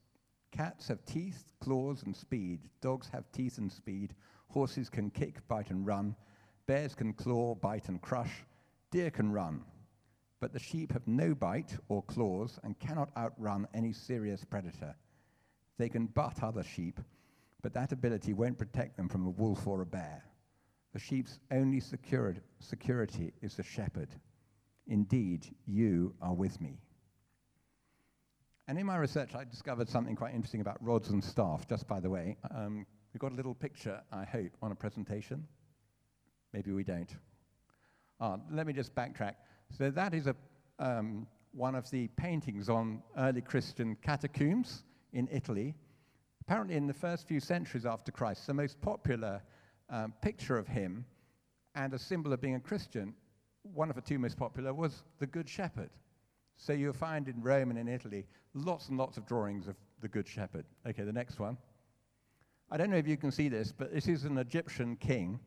Cats 0.53 0.89
have 0.89 1.05
teeth, 1.07 1.53
claws, 1.61 2.03
and 2.03 2.15
speed. 2.15 2.61
Dogs 2.83 3.09
have 3.13 3.33
teeth 3.33 3.59
and 3.59 3.73
speed. 3.73 4.15
Horses 4.49 4.91
can 4.91 5.11
kick, 5.11 5.47
bite, 5.49 5.71
and 5.71 5.87
run. 5.87 6.15
Bears 6.67 6.95
can 6.95 7.15
claw, 7.15 7.55
bite, 7.55 7.89
and 7.89 8.03
crush. 8.03 8.45
Deer 8.91 9.11
can 9.11 9.33
run. 9.33 9.65
But 10.41 10.53
the 10.55 10.59
sheep 10.59 10.93
have 10.93 11.07
no 11.07 11.35
bite 11.35 11.77
or 11.89 12.03
claws 12.03 12.59
and 12.65 12.79
cannot 12.79 13.11
outrun 13.17 13.69
any 13.75 13.93
serious 13.93 14.45
predator. 14.45 14.97
They 15.77 15.89
can 15.89 16.07
butt 16.07 16.43
other 16.43 16.63
sheep, 16.63 16.99
but 17.63 17.75
that 17.75 17.93
ability 17.93 18.33
won't 18.33 18.59
protect 18.59 18.97
them 18.97 19.09
from 19.09 19.27
a 19.27 19.31
wolf 19.31 19.67
or 19.67 19.83
a 19.83 19.87
bear. 19.87 20.25
The 20.93 20.99
sheep's 20.99 21.39
only 21.53 21.79
secured, 21.79 22.41
security 22.59 23.33
is 23.43 23.55
the 23.55 23.63
shepherd. 23.63 24.09
Indeed, 24.89 25.47
you 25.67 26.15
are 26.21 26.35
with 26.35 26.61
me. 26.61 26.81
And 28.67 28.79
in 28.79 28.87
my 28.87 28.97
research, 28.97 29.35
I 29.35 29.45
discovered 29.45 29.89
something 29.89 30.17
quite 30.17 30.35
interesting 30.35 30.61
about 30.61 30.83
rods 30.83 31.11
and 31.11 31.23
staff, 31.23 31.67
just 31.69 31.87
by 31.87 32.01
the 32.01 32.09
way. 32.09 32.37
Um, 32.55 32.87
we've 33.13 33.21
got 33.21 33.33
a 33.33 33.35
little 33.35 33.55
picture, 33.55 34.01
I 34.13 34.25
hope, 34.25 34.53
on 34.63 34.73
a 34.73 34.75
presentation. 34.75 35.47
Maybe 36.53 36.73
we 36.73 36.83
don't. 36.83 37.15
Ah, 38.21 38.37
let 38.51 38.67
me 38.67 38.73
just 38.73 38.95
backtrack. 38.95 39.35
So 39.77 39.91
that 39.91 40.15
is 40.15 40.27
a, 40.27 40.37
um, 40.79 41.27
one 41.53 41.75
of 41.75 41.91
the 41.91 42.09
paintings 42.09 42.69
on 42.69 43.03
early 43.17 43.41
Christian 43.41 43.97
catacombs 44.03 44.85
in 45.13 45.29
Italy. 45.33 45.75
Apparently, 46.43 46.77
in 46.77 46.87
the 46.87 46.95
first 46.95 47.27
few 47.27 47.41
centuries 47.41 47.87
after 47.87 48.13
Christ, 48.13 48.47
the 48.47 48.55
most 48.55 48.81
popular 48.81 49.43
um, 49.89 50.13
picture 50.23 50.59
of 50.59 50.67
him 50.67 51.05
and 51.75 51.95
a 51.95 51.99
symbol 51.99 52.33
of 52.33 52.41
being 52.41 52.57
a 52.57 52.61
Christian, 52.61 53.15
one 53.63 53.91
of 53.91 53.97
the 53.97 54.03
two 54.03 54.19
most 54.19 54.37
popular, 54.37 54.75
was 54.75 55.03
the 55.19 55.27
Good 55.27 55.49
Shepherd. 55.49 55.91
So 56.57 56.73
you'll 56.73 56.93
find 56.93 57.29
in 57.29 57.41
Rome 57.41 57.71
and 57.71 57.79
in 57.79 57.89
Italy 57.89 58.27
lots 58.55 58.89
and 58.89 58.99
lots 58.99 59.17
of 59.17 59.27
drawings 59.27 59.69
of 59.69 59.77
the 60.01 60.09
Good 60.09 60.27
Shepherd. 60.27 60.65
Okay, 60.87 61.05
the 61.05 61.13
next 61.13 61.39
one. 61.39 61.57
I 62.71 62.77
don't 62.77 62.91
know 62.91 62.97
if 62.97 63.09
you 63.09 63.17
can 63.17 63.31
see 63.31 63.49
this, 63.49 63.73
but 63.73 63.93
this 63.93 64.09
is 64.09 64.25
an 64.25 64.39
Egyptian 64.39 64.97
king, 64.97 65.41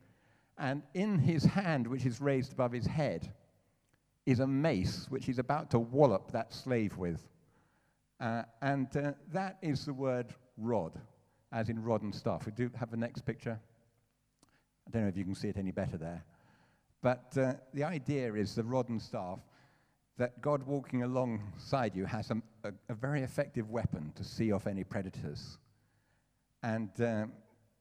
and 0.58 0.82
in 0.94 1.20
his 1.20 1.44
hand, 1.44 1.88
which 1.88 2.06
is 2.06 2.20
raised 2.20 2.54
above 2.54 2.72
his 2.72 2.86
head, 2.86 3.34
is 4.26 4.40
a 4.40 4.48
mace 4.48 5.08
which 5.10 5.26
he's 5.26 5.40
about 5.40 5.70
to 5.72 5.80
wallop 5.80 6.32
that 6.32 6.54
slave 6.54 6.98
with. 6.98 7.28
Uh, 8.20 8.44
and 8.62 8.96
uh, 8.96 9.12
that 9.32 9.58
is 9.62 9.86
the 9.86 9.94
word 9.94 10.34
rod, 10.58 10.94
as 11.52 11.70
in 11.70 11.84
rod 11.84 12.02
and 12.04 12.14
staff. 12.14 12.46
We 12.46 12.52
do 12.54 12.72
have 12.78 12.90
the 12.92 12.98
next 12.98 13.26
picture. 13.26 13.60
I 14.88 14.92
don't 14.92 15.04
know 15.04 15.08
if 15.10 15.18
you 15.18 15.26
can 15.26 15.36
see 15.36 15.50
it 15.50 15.58
any 15.58 15.72
better 15.72 15.98
there. 15.98 16.24
But 17.02 17.38
uh, 17.38 17.54
the 17.74 17.84
idea 17.84 18.34
is 18.34 18.56
the 18.56 18.64
rod 18.64 18.90
and 18.90 19.02
staff 19.02 19.40
that 20.18 20.42
God 20.42 20.64
walking 20.64 21.04
alongside 21.04 21.96
you 21.96 22.06
has 22.06 22.32
a, 22.32 22.42
a, 22.64 22.72
a 22.90 22.94
very 22.94 23.24
effective 23.24 23.70
weapon 23.70 24.14
to 24.16 24.24
see 24.24 24.52
off 24.52 24.68
any 24.68 24.84
predators. 24.84 25.58
And 26.62 26.90
um, 27.00 27.34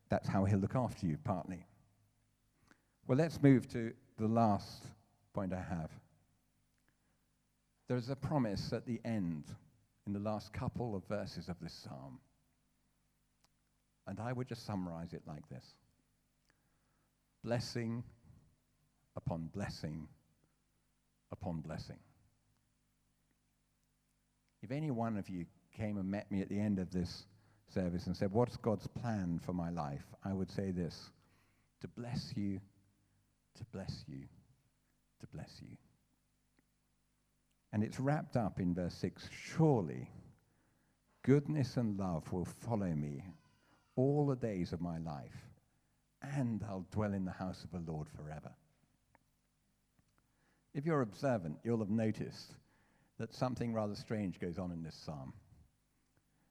that's 0.09 0.29
how 0.29 0.45
he'll 0.45 0.59
look 0.59 0.75
after 0.75 1.07
you, 1.07 1.19
partly. 1.23 1.65
Well, 3.07 3.19
let's 3.19 3.41
move 3.41 3.69
to 3.69 3.93
the 4.19 4.27
last 4.27 4.87
point 5.33 5.53
I 5.53 5.63
have. 5.63 5.91
There 7.93 7.99
is 7.99 8.09
a 8.09 8.17
promise 8.17 8.73
at 8.73 8.87
the 8.87 9.03
end, 9.05 9.45
in 10.07 10.15
the 10.15 10.19
last 10.19 10.51
couple 10.55 10.97
of 10.97 11.05
verses 11.11 11.51
of 11.51 11.57
this 11.61 11.75
psalm. 11.75 12.21
And 14.07 14.19
I 14.19 14.33
would 14.33 14.49
just 14.49 14.65
summarize 14.65 15.13
it 15.13 15.21
like 15.27 15.47
this 15.51 15.75
blessing 17.45 18.03
upon 19.15 19.51
blessing 19.55 20.09
upon 21.33 21.61
blessing. 21.61 21.99
If 24.63 24.71
any 24.71 24.91
one 24.91 25.19
of 25.19 25.29
you 25.29 25.45
came 25.77 25.99
and 25.99 26.11
met 26.11 26.33
me 26.33 26.41
at 26.41 26.49
the 26.49 26.59
end 26.59 26.79
of 26.79 26.91
this 26.91 27.25
service 27.75 28.07
and 28.07 28.17
said, 28.17 28.33
What's 28.33 28.57
God's 28.57 28.87
plan 28.87 29.39
for 29.45 29.53
my 29.53 29.69
life? 29.69 30.07
I 30.25 30.33
would 30.33 30.51
say 30.51 30.71
this 30.71 31.11
to 31.83 31.89
bless 31.89 32.33
you, 32.37 32.59
to 33.59 33.65
bless 33.71 34.03
you, 34.09 34.23
to 35.21 35.27
bless 35.27 35.51
you. 35.61 35.77
And 37.73 37.83
it's 37.83 37.99
wrapped 37.99 38.37
up 38.37 38.61
in 38.61 38.75
verse 38.75 38.95
6 38.95 39.29
Surely 39.31 40.11
goodness 41.23 41.77
and 41.77 41.99
love 41.99 42.31
will 42.33 42.45
follow 42.45 42.93
me 42.95 43.25
all 43.97 44.27
the 44.27 44.37
days 44.37 44.73
of 44.73 44.81
my 44.81 44.99
life, 44.99 45.49
and 46.23 46.63
I'll 46.69 46.87
dwell 46.91 47.13
in 47.13 47.25
the 47.25 47.33
house 47.33 47.65
of 47.65 47.71
the 47.71 47.91
Lord 47.91 48.09
forever. 48.09 48.53
If 50.75 50.87
you're 50.87 51.03
observant, 51.03 51.59
you'll 51.65 51.81
have 51.81 51.91
noticed 51.91 52.55
that 53.19 53.35
something 53.35 53.75
rather 53.75 53.95
strange 53.95 54.41
goes 54.41 54.59
on 54.59 54.73
in 54.73 54.83
this 54.83 54.95
psalm. 54.95 55.33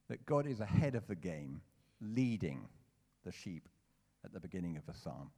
That 0.08 0.24
God 0.26 0.46
is 0.46 0.60
ahead 0.60 0.94
of 0.94 1.06
the 1.06 1.16
game, 1.16 1.60
leading 2.00 2.68
the 3.24 3.32
sheep 3.32 3.68
at 4.24 4.32
the 4.32 4.40
beginning 4.40 4.76
of 4.76 4.86
the 4.86 4.94
psalm. 4.94 5.30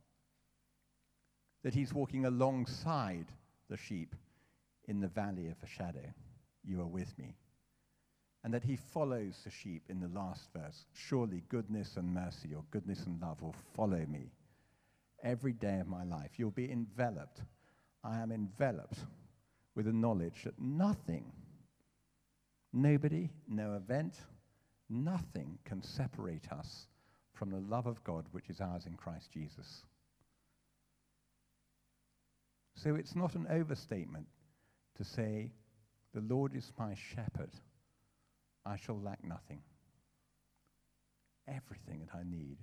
That 1.62 1.75
he's 1.75 1.94
walking 1.94 2.27
alongside 2.27 3.27
the 3.70 3.77
sheep 3.77 4.14
in 4.87 5.01
the 5.01 5.09
valley 5.09 5.49
of 5.49 5.61
the 5.61 5.66
shadow. 5.66 6.12
You 6.64 6.81
are 6.81 6.87
with 6.87 7.16
me. 7.18 7.37
And 8.42 8.53
that 8.53 8.64
he 8.64 8.77
follows 8.77 9.40
the 9.44 9.51
sheep 9.51 9.85
in 9.88 10.01
the 10.01 10.09
last 10.09 10.49
verse. 10.55 10.85
Surely 10.92 11.42
goodness 11.49 11.97
and 11.97 12.12
mercy 12.12 12.55
or 12.55 12.64
goodness 12.70 13.05
and 13.07 13.20
love 13.20 13.40
will 13.40 13.55
follow 13.75 14.05
me 14.07 14.31
every 15.23 15.53
day 15.53 15.79
of 15.81 15.88
my 15.88 16.05
life. 16.05 16.33
You'll 16.37 16.51
be 16.51 16.70
enveloped. 16.70 17.40
I 18.05 18.20
am 18.20 18.31
enveloped 18.31 18.99
with 19.75 19.87
the 19.87 19.92
knowledge 19.92 20.44
that 20.44 20.59
nothing, 20.61 21.33
nobody, 22.73 23.31
no 23.49 23.75
event, 23.75 24.14
nothing 24.90 25.59
can 25.64 25.83
separate 25.83 26.53
us 26.53 26.87
from 27.33 27.51
the 27.51 27.61
love 27.61 27.87
of 27.87 28.05
God 28.05 28.27
which 28.33 28.51
is 28.51 28.61
ours 28.61 28.87
in 28.87 28.94
Christ 28.94 29.33
Jesus. 29.33 29.83
So 32.77 32.94
it's 32.94 33.16
not 33.16 33.35
an 33.35 33.47
overstatement 33.51 34.27
to 34.96 35.04
say, 35.04 35.52
The 36.12 36.20
Lord 36.20 36.54
is 36.54 36.72
my 36.78 36.94
shepherd, 36.94 37.50
I 38.64 38.76
shall 38.76 39.00
lack 39.00 39.22
nothing. 39.24 39.61
Everything 41.46 42.07
that 42.07 42.18
I 42.18 42.22
need 42.24 42.57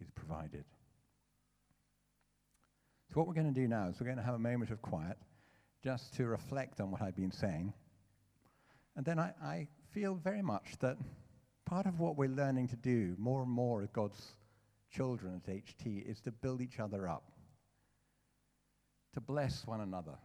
is 0.00 0.08
provided. 0.14 0.64
So, 3.08 3.20
what 3.20 3.26
we're 3.26 3.34
going 3.34 3.52
to 3.52 3.60
do 3.60 3.68
now 3.68 3.88
is 3.88 4.00
we're 4.00 4.06
going 4.06 4.18
to 4.18 4.22
have 4.22 4.34
a 4.34 4.38
moment 4.38 4.70
of 4.70 4.82
quiet 4.82 5.16
just 5.82 6.14
to 6.14 6.26
reflect 6.26 6.80
on 6.80 6.90
what 6.90 7.02
I've 7.02 7.16
been 7.16 7.32
saying. 7.32 7.72
And 8.96 9.04
then 9.04 9.18
I, 9.18 9.32
I 9.42 9.68
feel 9.92 10.14
very 10.14 10.42
much 10.42 10.78
that 10.80 10.96
part 11.64 11.86
of 11.86 12.00
what 12.00 12.16
we're 12.16 12.28
learning 12.28 12.68
to 12.68 12.76
do 12.76 13.14
more 13.18 13.42
and 13.42 13.50
more 13.50 13.82
as 13.82 13.90
God's 13.90 14.32
children 14.90 15.40
at 15.46 15.52
HT 15.52 16.08
is 16.08 16.20
to 16.22 16.32
build 16.32 16.60
each 16.60 16.78
other 16.78 17.08
up, 17.08 17.24
to 19.14 19.20
bless 19.20 19.66
one 19.66 19.80
another, 19.80 20.16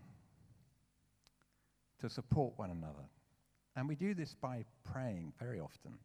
to 2.01 2.09
support 2.09 2.53
one 2.57 2.71
another. 2.71 3.07
And 3.75 3.87
we 3.87 3.95
do 3.95 4.13
this 4.13 4.35
by 4.39 4.65
praying 4.83 5.33
very 5.39 5.59
often. 5.59 5.97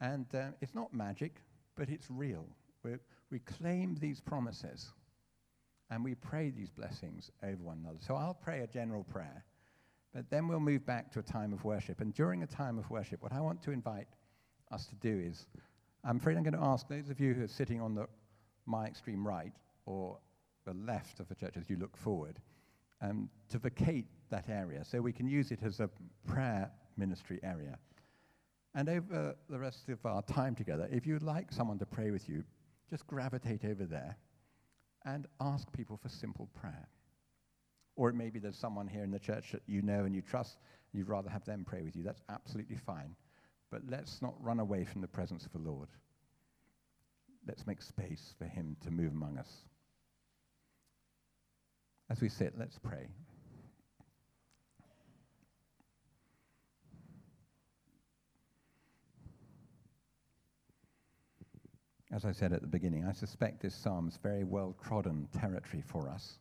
And 0.00 0.26
uh, 0.34 0.48
it's 0.60 0.74
not 0.74 0.92
magic, 0.92 1.36
but 1.76 1.88
it's 1.88 2.06
real. 2.10 2.46
we 2.84 2.92
we 3.30 3.38
claim 3.38 3.96
these 3.98 4.20
promises 4.20 4.92
and 5.90 6.04
we 6.04 6.14
pray 6.14 6.50
these 6.50 6.70
blessings 6.70 7.30
over 7.42 7.62
one 7.62 7.78
another. 7.82 7.98
So 8.00 8.14
I'll 8.14 8.34
pray 8.34 8.60
a 8.60 8.66
general 8.66 9.04
prayer, 9.04 9.44
but 10.14 10.28
then 10.30 10.48
we'll 10.48 10.60
move 10.60 10.84
back 10.86 11.10
to 11.12 11.18
a 11.18 11.22
time 11.22 11.52
of 11.52 11.64
worship. 11.64 12.00
And 12.00 12.14
during 12.14 12.42
a 12.42 12.46
time 12.46 12.78
of 12.78 12.88
worship, 12.90 13.22
what 13.22 13.32
I 13.32 13.40
want 13.40 13.62
to 13.62 13.70
invite 13.70 14.06
us 14.70 14.86
to 14.86 14.94
do 14.96 15.18
is 15.18 15.46
I'm 16.04 16.18
afraid 16.18 16.36
I'm 16.36 16.42
going 16.42 16.54
to 16.54 16.62
ask 16.62 16.88
those 16.88 17.10
of 17.10 17.20
you 17.20 17.32
who 17.32 17.44
are 17.44 17.48
sitting 17.48 17.80
on 17.80 17.94
the, 17.94 18.06
my 18.66 18.86
extreme 18.86 19.26
right 19.26 19.52
or 19.86 20.18
the 20.66 20.74
left 20.74 21.20
of 21.20 21.28
the 21.28 21.34
church 21.34 21.56
as 21.56 21.68
you 21.70 21.76
look 21.76 21.96
forward 21.96 22.38
um, 23.00 23.28
to 23.48 23.58
vacate 23.58 24.06
that 24.32 24.48
area 24.48 24.84
so 24.84 25.00
we 25.00 25.12
can 25.12 25.28
use 25.28 25.52
it 25.52 25.60
as 25.62 25.78
a 25.78 25.88
prayer 26.26 26.70
ministry 26.96 27.38
area. 27.44 27.78
And 28.74 28.88
over 28.88 29.36
the 29.48 29.58
rest 29.58 29.88
of 29.88 30.04
our 30.04 30.22
time 30.22 30.54
together, 30.54 30.88
if 30.90 31.06
you'd 31.06 31.22
like 31.22 31.52
someone 31.52 31.78
to 31.78 31.86
pray 31.86 32.10
with 32.10 32.28
you, 32.28 32.42
just 32.90 33.06
gravitate 33.06 33.64
over 33.64 33.84
there 33.84 34.16
and 35.04 35.26
ask 35.40 35.70
people 35.72 35.96
for 35.96 36.08
simple 36.08 36.48
prayer. 36.60 36.88
Or 37.96 38.08
it 38.08 38.14
may 38.14 38.30
be 38.30 38.38
there's 38.38 38.56
someone 38.56 38.88
here 38.88 39.04
in 39.04 39.10
the 39.10 39.18
church 39.18 39.52
that 39.52 39.62
you 39.66 39.82
know 39.82 40.04
and 40.04 40.14
you 40.14 40.22
trust, 40.22 40.56
and 40.92 40.98
you'd 40.98 41.08
rather 41.08 41.28
have 41.28 41.44
them 41.44 41.64
pray 41.66 41.82
with 41.82 41.94
you. 41.94 42.02
That's 42.02 42.22
absolutely 42.30 42.76
fine. 42.76 43.14
But 43.70 43.82
let's 43.88 44.22
not 44.22 44.34
run 44.42 44.60
away 44.60 44.84
from 44.84 45.02
the 45.02 45.08
presence 45.08 45.44
of 45.44 45.52
the 45.52 45.70
Lord. 45.70 45.88
Let's 47.46 47.66
make 47.66 47.82
space 47.82 48.34
for 48.38 48.44
Him 48.44 48.76
to 48.84 48.90
move 48.90 49.12
among 49.12 49.36
us. 49.36 49.50
As 52.08 52.20
we 52.20 52.28
sit, 52.28 52.54
let's 52.58 52.78
pray. 52.78 53.08
As 62.12 62.26
I 62.26 62.32
said 62.32 62.52
at 62.52 62.60
the 62.60 62.66
beginning, 62.66 63.06
I 63.06 63.12
suspect 63.12 63.62
this 63.62 63.74
psalm 63.74 64.06
is 64.06 64.18
very 64.22 64.44
well 64.44 64.76
trodden 64.84 65.28
territory 65.40 65.82
for 65.86 66.10
us. 66.10 66.38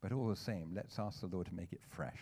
But 0.00 0.12
all 0.12 0.28
the 0.28 0.36
same, 0.36 0.70
let's 0.72 1.00
ask 1.00 1.20
the 1.20 1.26
Lord 1.26 1.48
to 1.48 1.54
make 1.54 1.72
it 1.72 1.80
fresh. 1.88 2.20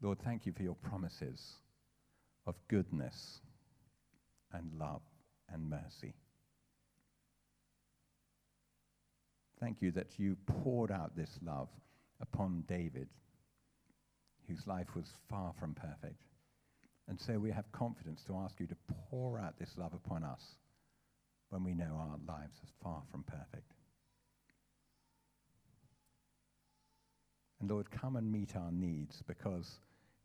Lord, 0.00 0.18
thank 0.24 0.46
you 0.46 0.52
for 0.52 0.62
your 0.62 0.76
promises 0.76 1.56
of 2.46 2.54
goodness 2.68 3.40
and 4.54 4.70
love 4.78 5.02
and 5.52 5.68
mercy. 5.68 6.14
Thank 9.60 9.82
you 9.82 9.90
that 9.92 10.18
you 10.18 10.36
poured 10.46 10.90
out 10.90 11.14
this 11.14 11.38
love 11.44 11.68
upon 12.22 12.64
David, 12.66 13.08
whose 14.48 14.66
life 14.66 14.94
was 14.96 15.12
far 15.28 15.52
from 15.60 15.74
perfect. 15.74 16.22
And 17.10 17.20
so 17.20 17.40
we 17.40 17.50
have 17.50 17.70
confidence 17.72 18.22
to 18.28 18.36
ask 18.36 18.60
you 18.60 18.68
to 18.68 18.76
pour 19.10 19.36
out 19.36 19.58
this 19.58 19.76
love 19.76 19.92
upon 19.92 20.22
us 20.22 20.54
when 21.48 21.64
we 21.64 21.74
know 21.74 21.98
our 21.98 22.18
lives 22.28 22.60
are 22.62 22.84
far 22.84 23.02
from 23.10 23.24
perfect. 23.24 23.72
And 27.60 27.68
Lord, 27.68 27.90
come 27.90 28.14
and 28.14 28.30
meet 28.30 28.54
our 28.54 28.70
needs 28.70 29.24
because 29.26 29.80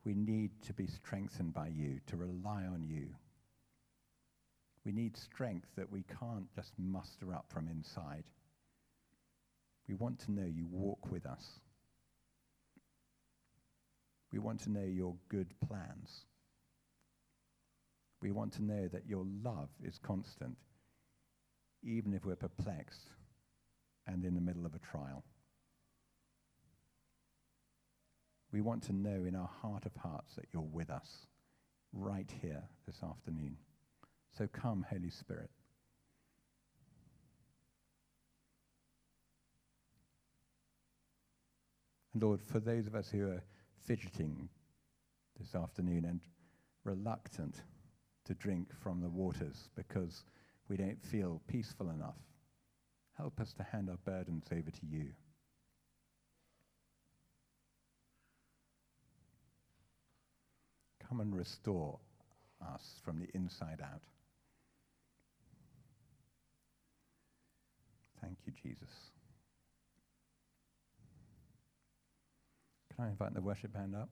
we 0.06 0.14
need 0.14 0.52
to 0.68 0.74
be 0.74 0.86
strengthened 0.86 1.56
by 1.56 1.70
you, 1.70 2.00
to 2.06 2.18
rely 2.18 2.66
on 2.66 2.86
you. 2.88 3.08
We 4.86 4.92
need 4.92 5.18
strength 5.18 5.70
that 5.78 5.92
we 5.92 6.04
can't 6.20 6.54
just 6.56 6.74
muster 6.78 7.34
up 7.34 7.46
from 7.50 7.68
inside. 7.68 8.26
We 9.88 9.96
want 9.96 10.20
to 10.20 10.32
know 10.32 10.46
you 10.46 10.68
walk 10.70 11.12
with 11.12 11.26
us. 11.26 11.60
We 14.32 14.38
want 14.38 14.60
to 14.62 14.72
know 14.72 14.86
your 14.86 15.16
good 15.30 15.48
plans. 15.68 16.26
We 18.26 18.32
want 18.32 18.54
to 18.54 18.64
know 18.64 18.88
that 18.88 19.06
your 19.08 19.24
love 19.44 19.70
is 19.84 20.00
constant, 20.00 20.58
even 21.84 22.12
if 22.12 22.26
we're 22.26 22.36
perplexed 22.36 23.12
and 24.08 24.26
in 24.26 24.34
the 24.34 24.42
middle 24.42 24.66
of 24.66 24.74
a 24.74 24.80
trial. 24.80 25.24
We 28.52 28.62
want 28.62 28.82
to 28.86 28.94
know 28.94 29.26
in 29.26 29.36
our 29.36 29.52
heart 29.62 29.86
of 29.86 29.96
hearts 29.96 30.34
that 30.38 30.48
you're 30.52 30.64
with 30.64 30.90
us 30.90 31.28
right 31.94 32.28
here 32.42 32.64
this 32.88 33.04
afternoon. 33.04 33.58
So 34.36 34.48
come, 34.48 34.84
Holy 34.90 35.12
Spirit. 35.12 35.52
And 42.16 42.24
Lord, 42.24 42.42
for 42.42 42.60
those 42.60 42.88
of 42.88 42.96
us 42.96 43.08
who 43.08 43.28
are 43.28 43.44
fidgeting 43.86 44.50
this 45.40 45.54
afternoon 45.54 46.06
and 46.06 46.22
reluctant 46.84 47.62
to 48.26 48.34
drink 48.34 48.68
from 48.84 49.02
the 49.02 49.10
waters 49.10 49.70
because 49.76 50.24
we 50.70 50.78
don't 50.78 51.02
feel 51.12 51.42
peaceful 51.48 51.90
enough, 51.90 52.18
help 53.18 53.40
us 53.40 53.54
to 53.54 53.64
hand 53.64 53.90
our 53.90 53.98
burdens 54.06 54.46
over 54.52 54.72
to 54.72 54.86
you. 54.90 55.08
Come 61.08 61.20
and 61.20 61.36
restore 61.36 62.00
us 62.62 63.00
from 63.04 63.20
the 63.20 63.28
inside 63.36 63.80
out. 63.82 64.02
Thank 68.22 68.38
you, 68.46 68.54
Jesus. 68.64 68.90
Can 72.96 73.06
I 73.06 73.10
invite 73.10 73.36
the 73.36 73.42
worship 73.42 73.74
band 73.74 73.96
up? 73.96 74.10